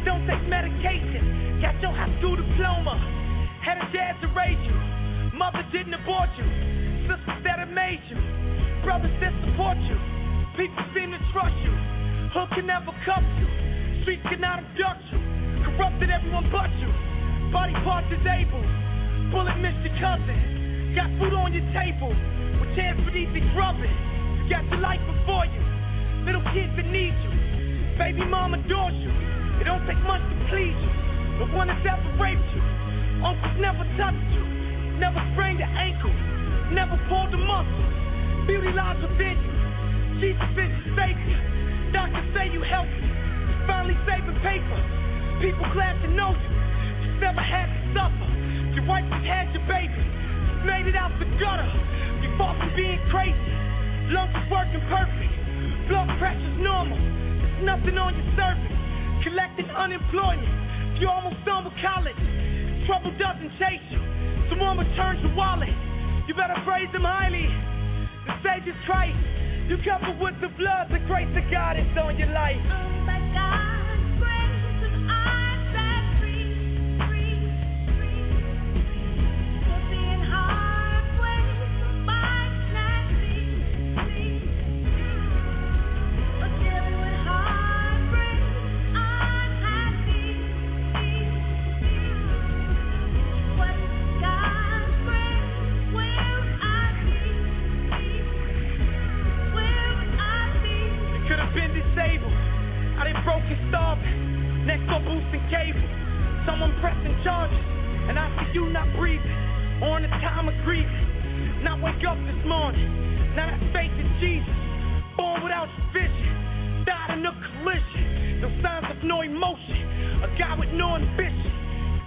Don't 0.04 0.22
take 0.30 0.42
medication. 0.46 1.58
Got 1.60 1.80
your 1.82 1.90
high 1.90 2.12
school 2.18 2.36
diploma. 2.38 2.94
Had 3.64 3.82
a 3.82 3.86
dad 3.90 4.14
to 4.22 4.28
raise 4.36 4.60
you. 4.62 4.76
Mother 5.34 5.66
didn't 5.74 5.94
abort 5.94 6.30
you. 6.38 6.46
Sisters 7.10 7.40
that 7.42 7.58
have 7.58 7.72
made 7.74 8.02
you. 8.10 8.18
Brothers 8.86 9.14
that 9.18 9.34
support 9.42 9.78
you. 9.90 9.98
People 10.54 10.84
seem 10.94 11.10
to 11.10 11.20
trust 11.34 11.56
you. 11.66 11.74
Hook 12.30 12.50
can 12.54 12.66
never 12.66 12.94
cuff 13.02 13.26
you. 13.42 13.48
Streets 14.06 14.22
cannot 14.30 14.62
abduct 14.62 15.02
you. 15.10 15.18
Corrupted 15.66 16.10
everyone 16.14 16.46
but 16.54 16.70
you. 16.78 16.90
Body 17.50 17.74
parts 17.82 18.06
disabled. 18.06 18.66
Bullet 19.34 19.58
missed 19.58 19.82
your 19.82 19.98
cousin. 19.98 20.55
Got 20.96 21.12
food 21.20 21.36
on 21.36 21.52
your 21.52 21.68
table. 21.76 22.08
With 22.56 22.72
chance 22.72 22.96
for 23.04 23.12
easy 23.12 23.44
grubbing. 23.52 23.92
You 24.40 24.48
got 24.48 24.64
your 24.72 24.80
life 24.80 25.04
before 25.04 25.44
you. 25.44 25.60
Little 26.24 26.40
kids 26.56 26.72
that 26.80 26.88
need 26.88 27.12
you. 27.12 27.32
Baby 28.00 28.24
mom 28.24 28.56
adores 28.56 28.96
you. 29.04 29.12
It 29.60 29.68
don't 29.68 29.84
take 29.84 30.00
much 30.08 30.24
to 30.24 30.36
please 30.48 30.72
you. 30.72 30.92
The 31.44 31.52
one 31.52 31.68
that's 31.68 31.84
ever 31.84 32.16
raped 32.16 32.48
you. 32.56 32.64
Uncles 33.20 33.60
never 33.60 33.84
touched 34.00 34.24
you. 34.32 34.40
Never 34.96 35.20
sprained 35.36 35.60
your 35.60 35.68
ankle. 35.68 36.16
Never 36.72 36.96
pulled 37.12 37.28
a 37.28 37.40
muscle. 37.44 37.88
Beauty 38.48 38.72
lies 38.72 38.96
within 39.04 39.36
you. 39.36 39.52
Jesus 40.16 40.48
is 40.56 40.72
your 40.80 40.96
savior. 40.96 41.40
Doctors 41.92 42.24
say 42.32 42.48
you 42.48 42.64
healthy. 42.64 43.04
You 43.04 43.56
finally 43.68 44.00
saving 44.08 44.40
paper. 44.40 44.80
People 45.44 45.68
glad 45.76 46.00
to 46.00 46.08
know 46.08 46.32
you. 46.32 46.52
You 47.04 47.20
never 47.20 47.44
had 47.44 47.68
to 47.68 47.80
suffer. 47.92 48.28
Your 48.72 48.88
wife 48.88 49.04
just 49.12 49.28
had 49.28 49.52
your 49.52 49.64
baby. 49.68 50.15
You 50.66 50.74
made 50.74 50.90
it 50.90 50.98
out 50.98 51.14
the 51.22 51.30
gutter. 51.38 51.70
You 52.26 52.34
fought 52.34 52.58
from 52.58 52.74
being 52.74 52.98
crazy. 53.06 53.38
Lungs 54.10 54.34
is 54.34 54.50
working 54.50 54.82
perfect. 54.90 55.30
Blood 55.86 56.10
pressure's 56.18 56.58
normal. 56.58 56.98
There's 56.98 57.62
nothing 57.62 57.94
on 57.94 58.18
your 58.18 58.26
surface. 58.34 58.74
Collecting 59.22 59.70
unemployment. 59.70 60.98
You're 60.98 61.14
almost 61.14 61.38
done 61.46 61.70
with 61.70 61.78
college. 61.78 62.18
Trouble 62.82 63.14
doesn't 63.14 63.54
chase 63.62 63.86
you. 63.94 64.02
Someone 64.50 64.82
returns 64.82 65.22
your 65.22 65.38
wallet. 65.38 65.70
You 66.26 66.34
better 66.34 66.58
praise 66.66 66.90
him 66.90 67.06
highly. 67.06 67.46
The 68.26 68.34
Savior's 68.42 68.82
Christ. 68.90 69.22
You 69.70 69.78
covered 69.86 70.18
with 70.18 70.34
the 70.42 70.50
blood, 70.58 70.90
the 70.90 70.98
grace 71.06 71.30
of 71.30 71.46
God 71.46 71.78
is 71.78 71.86
on 71.94 72.18
your 72.18 72.34
life. 72.34 72.58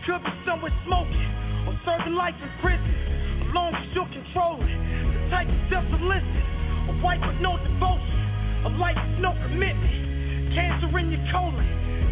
Could 0.10 0.26
be 0.26 0.34
somewhere 0.42 0.74
smoking. 0.90 1.30
Or 1.70 1.78
serving 1.86 2.18
life 2.18 2.34
in 2.42 2.50
prison. 2.66 2.94
As 3.46 3.54
long 3.54 3.70
as 3.78 3.86
you're 3.94 4.10
controlling. 4.10 4.66
The 4.66 5.22
type 5.30 5.46
of 5.46 5.62
self-illicit. 5.70 6.46
A 6.90 6.94
wife 7.06 7.22
with 7.22 7.38
no 7.46 7.62
devotion. 7.62 8.18
A 8.66 8.74
life 8.82 8.98
with 8.98 9.22
no 9.22 9.38
commitment. 9.38 10.50
Cancer 10.58 10.90
in 10.98 11.14
your 11.14 11.22
colon. 11.30 11.62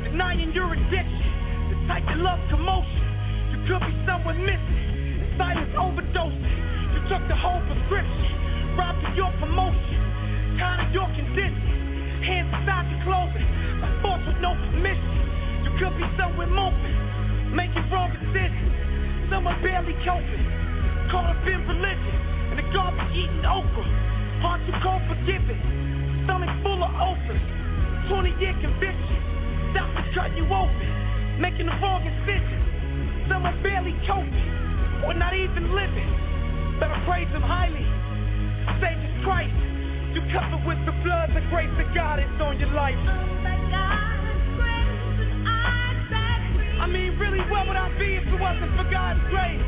Denying 0.06 0.54
your 0.54 0.78
addiction. 0.78 1.26
The 1.74 1.78
type 1.90 2.06
that 2.06 2.22
loves 2.22 2.46
commotion. 2.54 3.02
You 3.50 3.66
could 3.66 3.82
be 3.82 3.94
somewhere 4.06 4.38
missing. 4.46 5.18
In 5.18 5.34
silence 5.42 5.74
overdosing. 5.74 6.54
You 6.94 7.02
took 7.10 7.26
the 7.26 7.34
whole 7.34 7.66
prescription. 7.66 8.78
Robbed 8.78 9.02
of 9.10 9.18
your 9.18 9.34
promotion. 9.42 9.98
Tired 10.62 10.86
of 10.86 10.94
your 10.94 11.10
condition. 11.18 11.66
Hands 12.22 12.46
inside 12.62 12.94
your 12.94 13.02
clothing. 13.10 13.50
By 13.82 13.90
force 14.06 14.22
with 14.30 14.38
no 14.38 14.54
permission. 14.54 15.18
You 15.66 15.74
could 15.82 15.98
be 15.98 16.06
somewhere 16.14 16.46
moping. 16.46 16.97
Making 17.58 17.90
wrong 17.90 18.14
decisions. 18.14 19.34
Someone 19.34 19.58
barely 19.66 19.98
coping. 20.06 20.46
Caught 21.10 21.34
up 21.34 21.42
in 21.50 21.66
religion. 21.66 22.18
And 22.54 22.62
the 22.62 22.68
garbage 22.70 23.10
eating 23.18 23.42
okra. 23.42 23.82
Too 24.70 24.78
cold 24.86 25.02
forgiving. 25.10 25.58
Stomach 26.30 26.54
full 26.62 26.86
of 26.86 26.92
ulcers. 27.02 27.42
20 28.14 28.30
year 28.38 28.54
conviction. 28.62 29.18
Doctor 29.74 30.06
cutting 30.14 30.38
you 30.38 30.46
open. 30.54 30.90
Making 31.42 31.66
the 31.66 31.78
wrong 31.82 32.06
decision. 32.06 32.62
Someone 33.26 33.58
barely 33.66 33.98
coping. 34.06 34.50
Or 35.02 35.18
not 35.18 35.34
even 35.34 35.74
living. 35.74 36.12
Better 36.78 37.00
praise 37.10 37.32
him 37.34 37.42
highly. 37.42 37.90
Savior 38.78 39.14
Christ. 39.26 39.58
You 40.14 40.22
covered 40.30 40.62
with 40.62 40.78
the 40.86 40.94
blood, 41.02 41.34
the 41.34 41.42
grace 41.50 41.74
of 41.82 41.90
God 41.96 42.20
is 42.20 42.30
on 42.38 42.60
your 42.60 42.70
life. 42.70 42.98
Oh 43.02 43.97
I 46.88 46.90
mean, 46.90 47.20
really, 47.20 47.44
where 47.52 47.68
would 47.68 47.76
I 47.76 47.92
be 48.00 48.16
if 48.16 48.24
it 48.24 48.40
wasn't 48.40 48.72
for 48.80 48.88
God's 48.88 49.20
grace? 49.28 49.60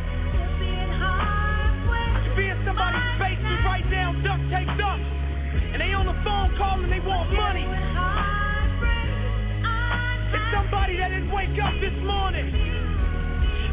Could 2.24 2.32
be 2.40 2.48
in 2.48 2.56
somebody's 2.64 3.12
basement 3.20 3.60
right 3.68 3.84
now, 3.92 4.16
duct 4.24 4.40
taped 4.48 4.80
up, 4.80 4.96
and 5.76 5.84
they 5.84 5.92
on 5.92 6.08
the 6.08 6.16
phone 6.24 6.56
calling, 6.56 6.88
they 6.88 7.04
want 7.04 7.28
money. 7.36 7.68
It's 10.32 10.48
somebody 10.56 10.96
that 10.96 11.12
didn't 11.12 11.28
wake 11.36 11.60
up 11.60 11.76
this 11.84 11.92
morning. 12.08 12.56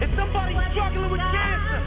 It's 0.02 0.14
somebody 0.18 0.58
struggling 0.74 1.14
with 1.14 1.22
cancer. 1.22 1.80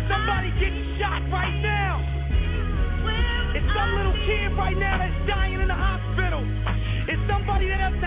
It's 0.00 0.06
somebody 0.08 0.48
getting 0.56 0.96
shot 0.96 1.20
right 1.28 1.60
now. 1.60 2.00
It's 3.52 3.68
some 3.76 4.00
little 4.00 4.16
kid 4.24 4.56
right 4.56 4.80
now 4.80 4.96
that's 4.96 5.28
dying 5.28 5.60
in 5.60 5.68
the 5.68 5.76
hospital. 5.76 6.40
It's 7.04 7.20
somebody 7.28 7.68
that 7.68 7.84
doesn't 7.84 7.99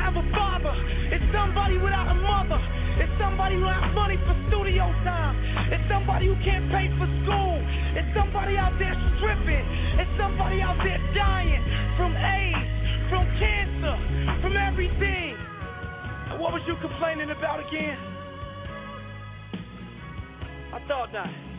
somebody 1.54 1.78
without 1.78 2.10
a 2.10 2.18
mother. 2.18 2.58
It's 2.98 3.14
somebody 3.22 3.62
who 3.62 3.70
has 3.70 3.94
money 3.94 4.18
for 4.26 4.34
studio 4.50 4.90
time. 5.06 5.38
It's 5.70 5.86
somebody 5.86 6.26
who 6.26 6.34
can't 6.42 6.66
pay 6.74 6.90
for 6.98 7.06
school. 7.22 7.62
It's 7.94 8.10
somebody 8.18 8.58
out 8.58 8.74
there 8.82 8.98
stripping. 9.18 9.66
It's 10.02 10.10
somebody 10.18 10.66
out 10.66 10.82
there 10.82 10.98
dying 11.14 11.62
from 11.94 12.18
AIDS, 12.18 12.74
from 13.14 13.30
cancer, 13.38 13.96
from 14.42 14.58
everything. 14.58 15.38
And 16.34 16.42
what 16.42 16.58
was 16.58 16.66
you 16.66 16.74
complaining 16.82 17.30
about 17.30 17.62
again? 17.62 18.02
I 20.74 20.82
thought 20.90 21.14
not. 21.14 21.53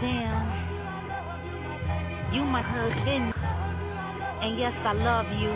Damn. 0.00 0.44
You 2.34 2.44
my 2.44 2.62
husband. 2.62 3.32
And 4.42 4.58
yes, 4.58 4.74
I 4.84 4.92
love 4.92 5.26
you. 5.40 5.52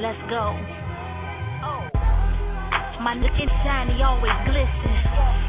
Let's 0.00 0.18
go. 0.30 0.56
My 3.02 3.18
nigga 3.18 3.50
shiny 3.66 3.98
always 3.98 4.30
glisten. 4.46 4.94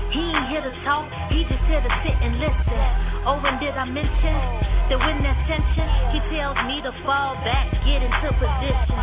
He 0.09 0.25
ain't 0.25 0.49
here 0.49 0.65
to 0.65 0.73
talk, 0.81 1.05
he 1.29 1.45
just 1.45 1.61
here 1.69 1.85
to 1.85 1.93
sit 2.01 2.17
and 2.17 2.41
listen. 2.41 2.81
Oh, 3.29 3.37
and 3.45 3.61
did 3.61 3.77
I 3.77 3.85
mention 3.85 4.35
that 4.89 4.97
when 4.97 5.21
there's 5.21 5.37
tension, 5.45 5.85
he 6.09 6.19
tells 6.33 6.57
me 6.65 6.81
to 6.81 6.89
fall 7.05 7.37
back, 7.45 7.69
get 7.85 8.01
into 8.01 8.29
position. 8.41 8.97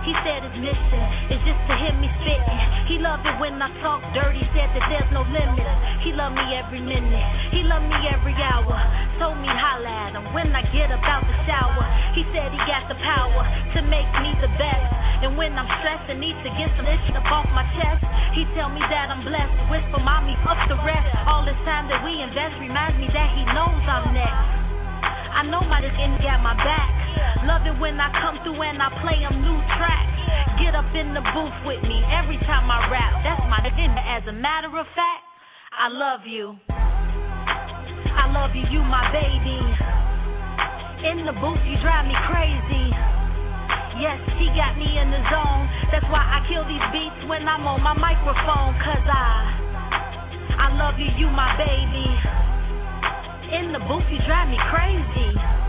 He 0.00 0.16
said 0.24 0.40
his 0.40 0.56
mission 0.56 1.04
is 1.28 1.40
just 1.44 1.60
to 1.68 1.74
hear 1.76 1.94
me 2.00 2.08
spitting. 2.24 2.60
He 2.88 2.96
loved 2.96 3.22
it 3.28 3.36
when 3.36 3.60
I 3.60 3.68
talk 3.84 4.00
dirty, 4.16 4.40
said 4.56 4.72
that 4.72 4.84
there's 4.88 5.10
no 5.12 5.22
limit. 5.28 5.68
He 6.00 6.16
loved 6.16 6.40
me 6.40 6.46
every 6.56 6.80
minute, 6.80 7.26
he 7.52 7.60
loved 7.68 7.84
me 7.84 7.98
every 8.08 8.32
hour. 8.40 8.76
Told 9.20 9.36
me 9.36 9.52
holla 9.52 10.08
at 10.08 10.16
him 10.16 10.24
when 10.32 10.56
I 10.56 10.64
get 10.72 10.88
up 10.88 11.04
out 11.04 11.22
the 11.28 11.36
shower. 11.44 11.84
He 12.16 12.24
said 12.32 12.48
he 12.48 12.60
got 12.64 12.88
the 12.88 12.96
power 13.04 13.44
to 13.76 13.80
make 13.84 14.08
me 14.24 14.32
the 14.40 14.48
best. 14.56 14.88
And 15.20 15.36
when 15.36 15.52
I'm 15.52 15.68
stressed 15.84 16.08
and 16.08 16.16
need 16.16 16.36
to 16.40 16.50
get 16.56 16.72
some 16.80 16.88
this 16.88 17.12
up 17.12 17.28
off 17.28 17.44
my 17.52 17.68
chest, 17.76 18.00
he 18.32 18.48
tell 18.56 18.72
me 18.72 18.80
that 18.80 19.12
I'm 19.12 19.20
blessed. 19.20 19.52
Whisper 19.68 20.00
mommy 20.00 20.32
up 20.48 20.56
the 20.72 20.80
rest. 20.80 21.12
All 21.28 21.44
this 21.44 21.60
time 21.68 21.92
that 21.92 22.00
we 22.00 22.16
invest 22.24 22.56
reminds 22.56 22.96
me 22.96 23.12
that 23.12 23.28
he 23.36 23.44
knows 23.52 23.84
I'm 23.84 24.16
next. 24.16 24.48
I 25.36 25.44
know 25.44 25.60
my 25.68 25.84
end 25.84 26.16
got 26.24 26.40
my 26.40 26.56
back. 26.56 27.09
Love 27.48 27.64
it 27.64 27.76
when 27.80 27.96
I 27.96 28.12
come 28.20 28.36
through 28.44 28.60
and 28.60 28.80
I 28.80 28.88
play 29.00 29.18
them 29.20 29.40
new 29.40 29.58
tracks. 29.80 30.20
Get 30.60 30.76
up 30.76 30.88
in 30.92 31.16
the 31.16 31.24
booth 31.32 31.58
with 31.64 31.80
me 31.88 32.04
every 32.12 32.36
time 32.44 32.68
I 32.68 32.84
rap. 32.92 33.24
That's 33.24 33.40
my 33.48 33.64
agenda. 33.64 34.00
As 34.04 34.24
a 34.28 34.36
matter 34.36 34.68
of 34.68 34.86
fact, 34.92 35.24
I 35.72 35.88
love 35.88 36.28
you. 36.28 36.58
I 36.68 38.28
love 38.28 38.52
you, 38.52 38.64
you 38.68 38.84
my 38.84 39.08
baby. 39.08 39.60
In 41.08 41.24
the 41.24 41.32
booth, 41.40 41.64
you 41.64 41.80
drive 41.80 42.04
me 42.04 42.16
crazy. 42.28 42.86
Yes, 44.04 44.20
he 44.36 44.52
got 44.52 44.76
me 44.76 45.00
in 45.00 45.08
the 45.08 45.22
zone. 45.32 45.64
That's 45.92 46.04
why 46.12 46.20
I 46.20 46.44
kill 46.48 46.64
these 46.68 46.86
beats 46.92 47.20
when 47.28 47.48
I'm 47.48 47.64
on 47.64 47.80
my 47.80 47.96
microphone. 47.96 48.76
Cause 48.84 49.06
I, 49.08 49.32
I 50.60 50.66
love 50.76 51.00
you, 51.00 51.08
you 51.16 51.28
my 51.32 51.56
baby. 51.56 52.08
In 53.56 53.72
the 53.72 53.80
booth, 53.88 54.06
you 54.12 54.20
drive 54.28 54.48
me 54.52 54.60
crazy. 54.68 55.59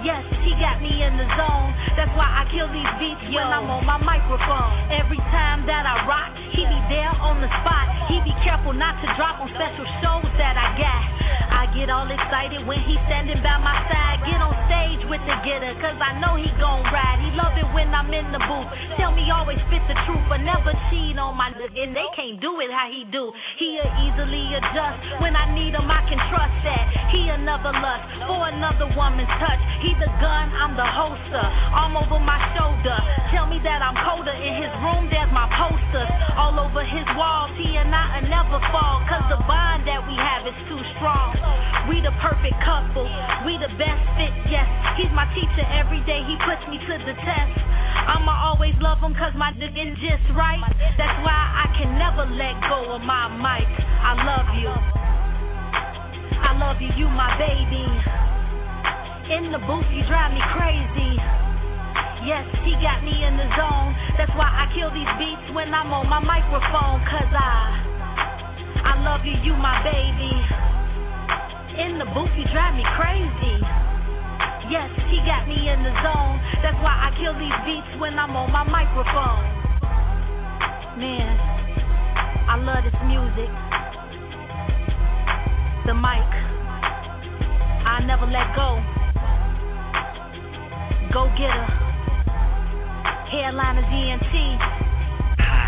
Yes, 0.00 0.24
he 0.40 0.56
got 0.56 0.80
me 0.80 1.04
in 1.04 1.12
the 1.20 1.28
zone. 1.36 1.70
That's 1.92 2.08
why 2.16 2.24
I 2.24 2.48
kill 2.48 2.72
these 2.72 2.88
beats 2.96 3.20
when 3.36 3.44
I'm 3.44 3.68
on 3.68 3.84
my 3.84 4.00
microphone. 4.00 4.72
Every 4.88 5.20
time 5.28 5.68
that 5.68 5.84
I 5.84 6.08
rock, 6.08 6.32
he 6.54 6.62
be 6.66 6.80
there 6.90 7.14
on 7.22 7.38
the 7.40 7.50
spot. 7.62 7.86
He 8.10 8.18
be 8.26 8.34
careful 8.42 8.74
not 8.74 8.98
to 9.02 9.06
drop 9.14 9.38
on 9.38 9.48
special 9.54 9.86
shows 10.02 10.28
that 10.38 10.54
I 10.58 10.68
got. 10.78 11.02
I 11.50 11.62
get 11.74 11.90
all 11.90 12.06
excited 12.06 12.66
when 12.66 12.80
he 12.86 12.94
standing 13.06 13.42
by 13.42 13.58
my 13.58 13.74
side. 13.90 14.22
Get 14.26 14.38
on 14.38 14.54
stage 14.66 15.02
with 15.10 15.22
the 15.26 15.36
getter, 15.46 15.74
cause 15.82 15.98
I 15.98 16.18
know 16.22 16.38
he 16.38 16.48
gon' 16.58 16.82
ride. 16.90 17.18
He 17.22 17.30
love 17.34 17.54
it 17.58 17.66
when 17.74 17.90
I'm 17.94 18.10
in 18.10 18.30
the 18.30 18.42
booth. 18.42 18.70
Tell 18.98 19.10
me 19.14 19.26
always 19.30 19.58
spit 19.66 19.82
the 19.86 19.98
truth, 20.06 20.22
but 20.30 20.42
never 20.42 20.72
cheat 20.90 21.18
on 21.18 21.36
my 21.36 21.50
nigga. 21.54 21.74
And 21.74 21.94
they 21.94 22.08
can't 22.14 22.38
do 22.40 22.58
it 22.62 22.70
how 22.70 22.88
he 22.90 23.06
do. 23.10 23.30
He'll 23.58 23.92
easily 24.08 24.44
adjust. 24.56 24.98
When 25.22 25.34
I 25.36 25.50
need 25.54 25.74
him, 25.74 25.86
I 25.86 26.02
can 26.08 26.18
trust 26.30 26.56
that. 26.66 26.84
He 27.12 27.28
another 27.30 27.74
lust 27.76 28.04
for 28.26 28.40
another 28.50 28.88
woman's 28.94 29.30
touch. 29.38 29.60
He 29.84 29.92
the 30.00 30.10
gun, 30.18 30.46
I'm 30.54 30.74
the 30.74 30.86
holster. 30.86 31.46
Arm 31.76 31.98
over 31.98 32.18
my 32.22 32.38
shoulder. 32.56 32.96
Tell 33.34 33.46
me 33.46 33.58
that 33.62 33.82
I'm 33.82 33.94
colder. 34.06 34.32
In 34.32 34.54
his 34.64 34.72
room, 34.82 35.10
there's 35.12 35.30
my 35.30 35.46
posters. 35.54 36.10
All 36.40 36.56
over 36.56 36.80
his 36.80 37.04
walls, 37.20 37.52
he 37.60 37.76
and 37.76 37.92
I 37.92 38.16
will 38.16 38.32
never 38.32 38.56
fall. 38.72 39.04
Cause 39.12 39.28
the 39.28 39.36
bond 39.44 39.84
that 39.84 40.00
we 40.08 40.16
have 40.16 40.48
is 40.48 40.56
too 40.72 40.80
strong. 40.96 41.36
We 41.84 42.00
the 42.00 42.16
perfect 42.24 42.56
couple. 42.64 43.04
We 43.44 43.60
the 43.60 43.68
best 43.76 44.00
fit, 44.16 44.32
yes. 44.48 44.64
He's 44.96 45.12
my 45.12 45.28
teacher 45.36 45.64
every 45.76 46.00
day. 46.08 46.24
He 46.24 46.40
puts 46.40 46.64
me 46.72 46.80
to 46.80 46.94
the 47.04 47.12
test. 47.12 47.54
I'ma 48.16 48.32
always 48.56 48.72
love 48.80 49.04
him 49.04 49.12
cause 49.12 49.36
my 49.36 49.52
nigga 49.52 49.92
just 50.00 50.24
right. 50.32 50.64
That's 50.96 51.18
why 51.20 51.36
I 51.36 51.68
can 51.76 52.00
never 52.00 52.24
let 52.24 52.56
go 52.72 52.96
of 52.96 53.04
my 53.04 53.28
mic. 53.36 53.68
I 54.00 54.12
love 54.24 54.48
you. 54.56 54.72
I 56.40 56.56
love 56.56 56.80
you, 56.80 56.88
you 56.96 57.06
my 57.12 57.36
baby. 57.36 57.84
In 59.36 59.52
the 59.52 59.60
booth, 59.68 59.86
you 59.92 60.08
drive 60.08 60.32
me 60.32 60.40
crazy. 60.56 61.49
Yes, 62.20 62.44
he 62.68 62.76
got 62.84 63.00
me 63.00 63.16
in 63.16 63.32
the 63.40 63.48
zone. 63.56 63.96
That's 64.20 64.32
why 64.36 64.44
I 64.44 64.68
kill 64.76 64.92
these 64.92 65.08
beats 65.16 65.56
when 65.56 65.72
I'm 65.72 65.88
on 65.88 66.04
my 66.04 66.20
microphone. 66.20 67.00
Cause 67.08 67.32
I, 67.32 67.56
I 68.84 68.92
love 69.00 69.24
you, 69.24 69.32
you 69.40 69.56
my 69.56 69.80
baby. 69.80 70.34
In 71.80 71.96
the 71.96 72.04
booth, 72.12 72.28
you 72.36 72.44
drive 72.52 72.76
me 72.76 72.84
crazy. 73.00 73.56
Yes, 74.68 74.92
he 75.08 75.16
got 75.24 75.48
me 75.48 75.64
in 75.64 75.80
the 75.80 75.94
zone. 76.04 76.36
That's 76.60 76.76
why 76.84 76.92
I 76.92 77.08
kill 77.16 77.32
these 77.40 77.56
beats 77.64 77.88
when 77.96 78.20
I'm 78.20 78.36
on 78.36 78.52
my 78.52 78.68
microphone. 78.68 79.44
Man, 81.00 81.32
I 82.52 82.60
love 82.60 82.84
this 82.84 83.00
music. 83.08 83.48
The 85.88 85.96
mic. 85.96 86.28
I 87.88 88.04
never 88.04 88.28
let 88.28 88.52
go. 88.52 88.76
Go 91.16 91.24
get 91.40 91.48
her. 91.48 91.89
Airliners 93.30 93.86
ENT. 93.86 94.34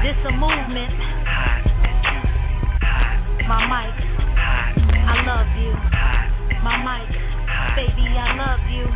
This 0.03 0.19
a 0.27 0.33
movement. 0.33 0.99
My 3.47 3.63
mic, 3.71 3.95
I 5.07 5.15
love 5.23 5.47
you. 5.63 5.73
My 6.65 6.77
mic, 6.83 7.11
baby, 7.77 8.09
I 8.19 8.35
love 8.35 8.67
you. 8.69 8.87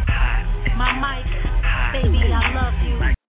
My 0.77 0.93
mic, 0.99 2.03
baby, 2.03 2.33
I 2.33 2.55
love 2.55 2.75
you. 2.83 3.16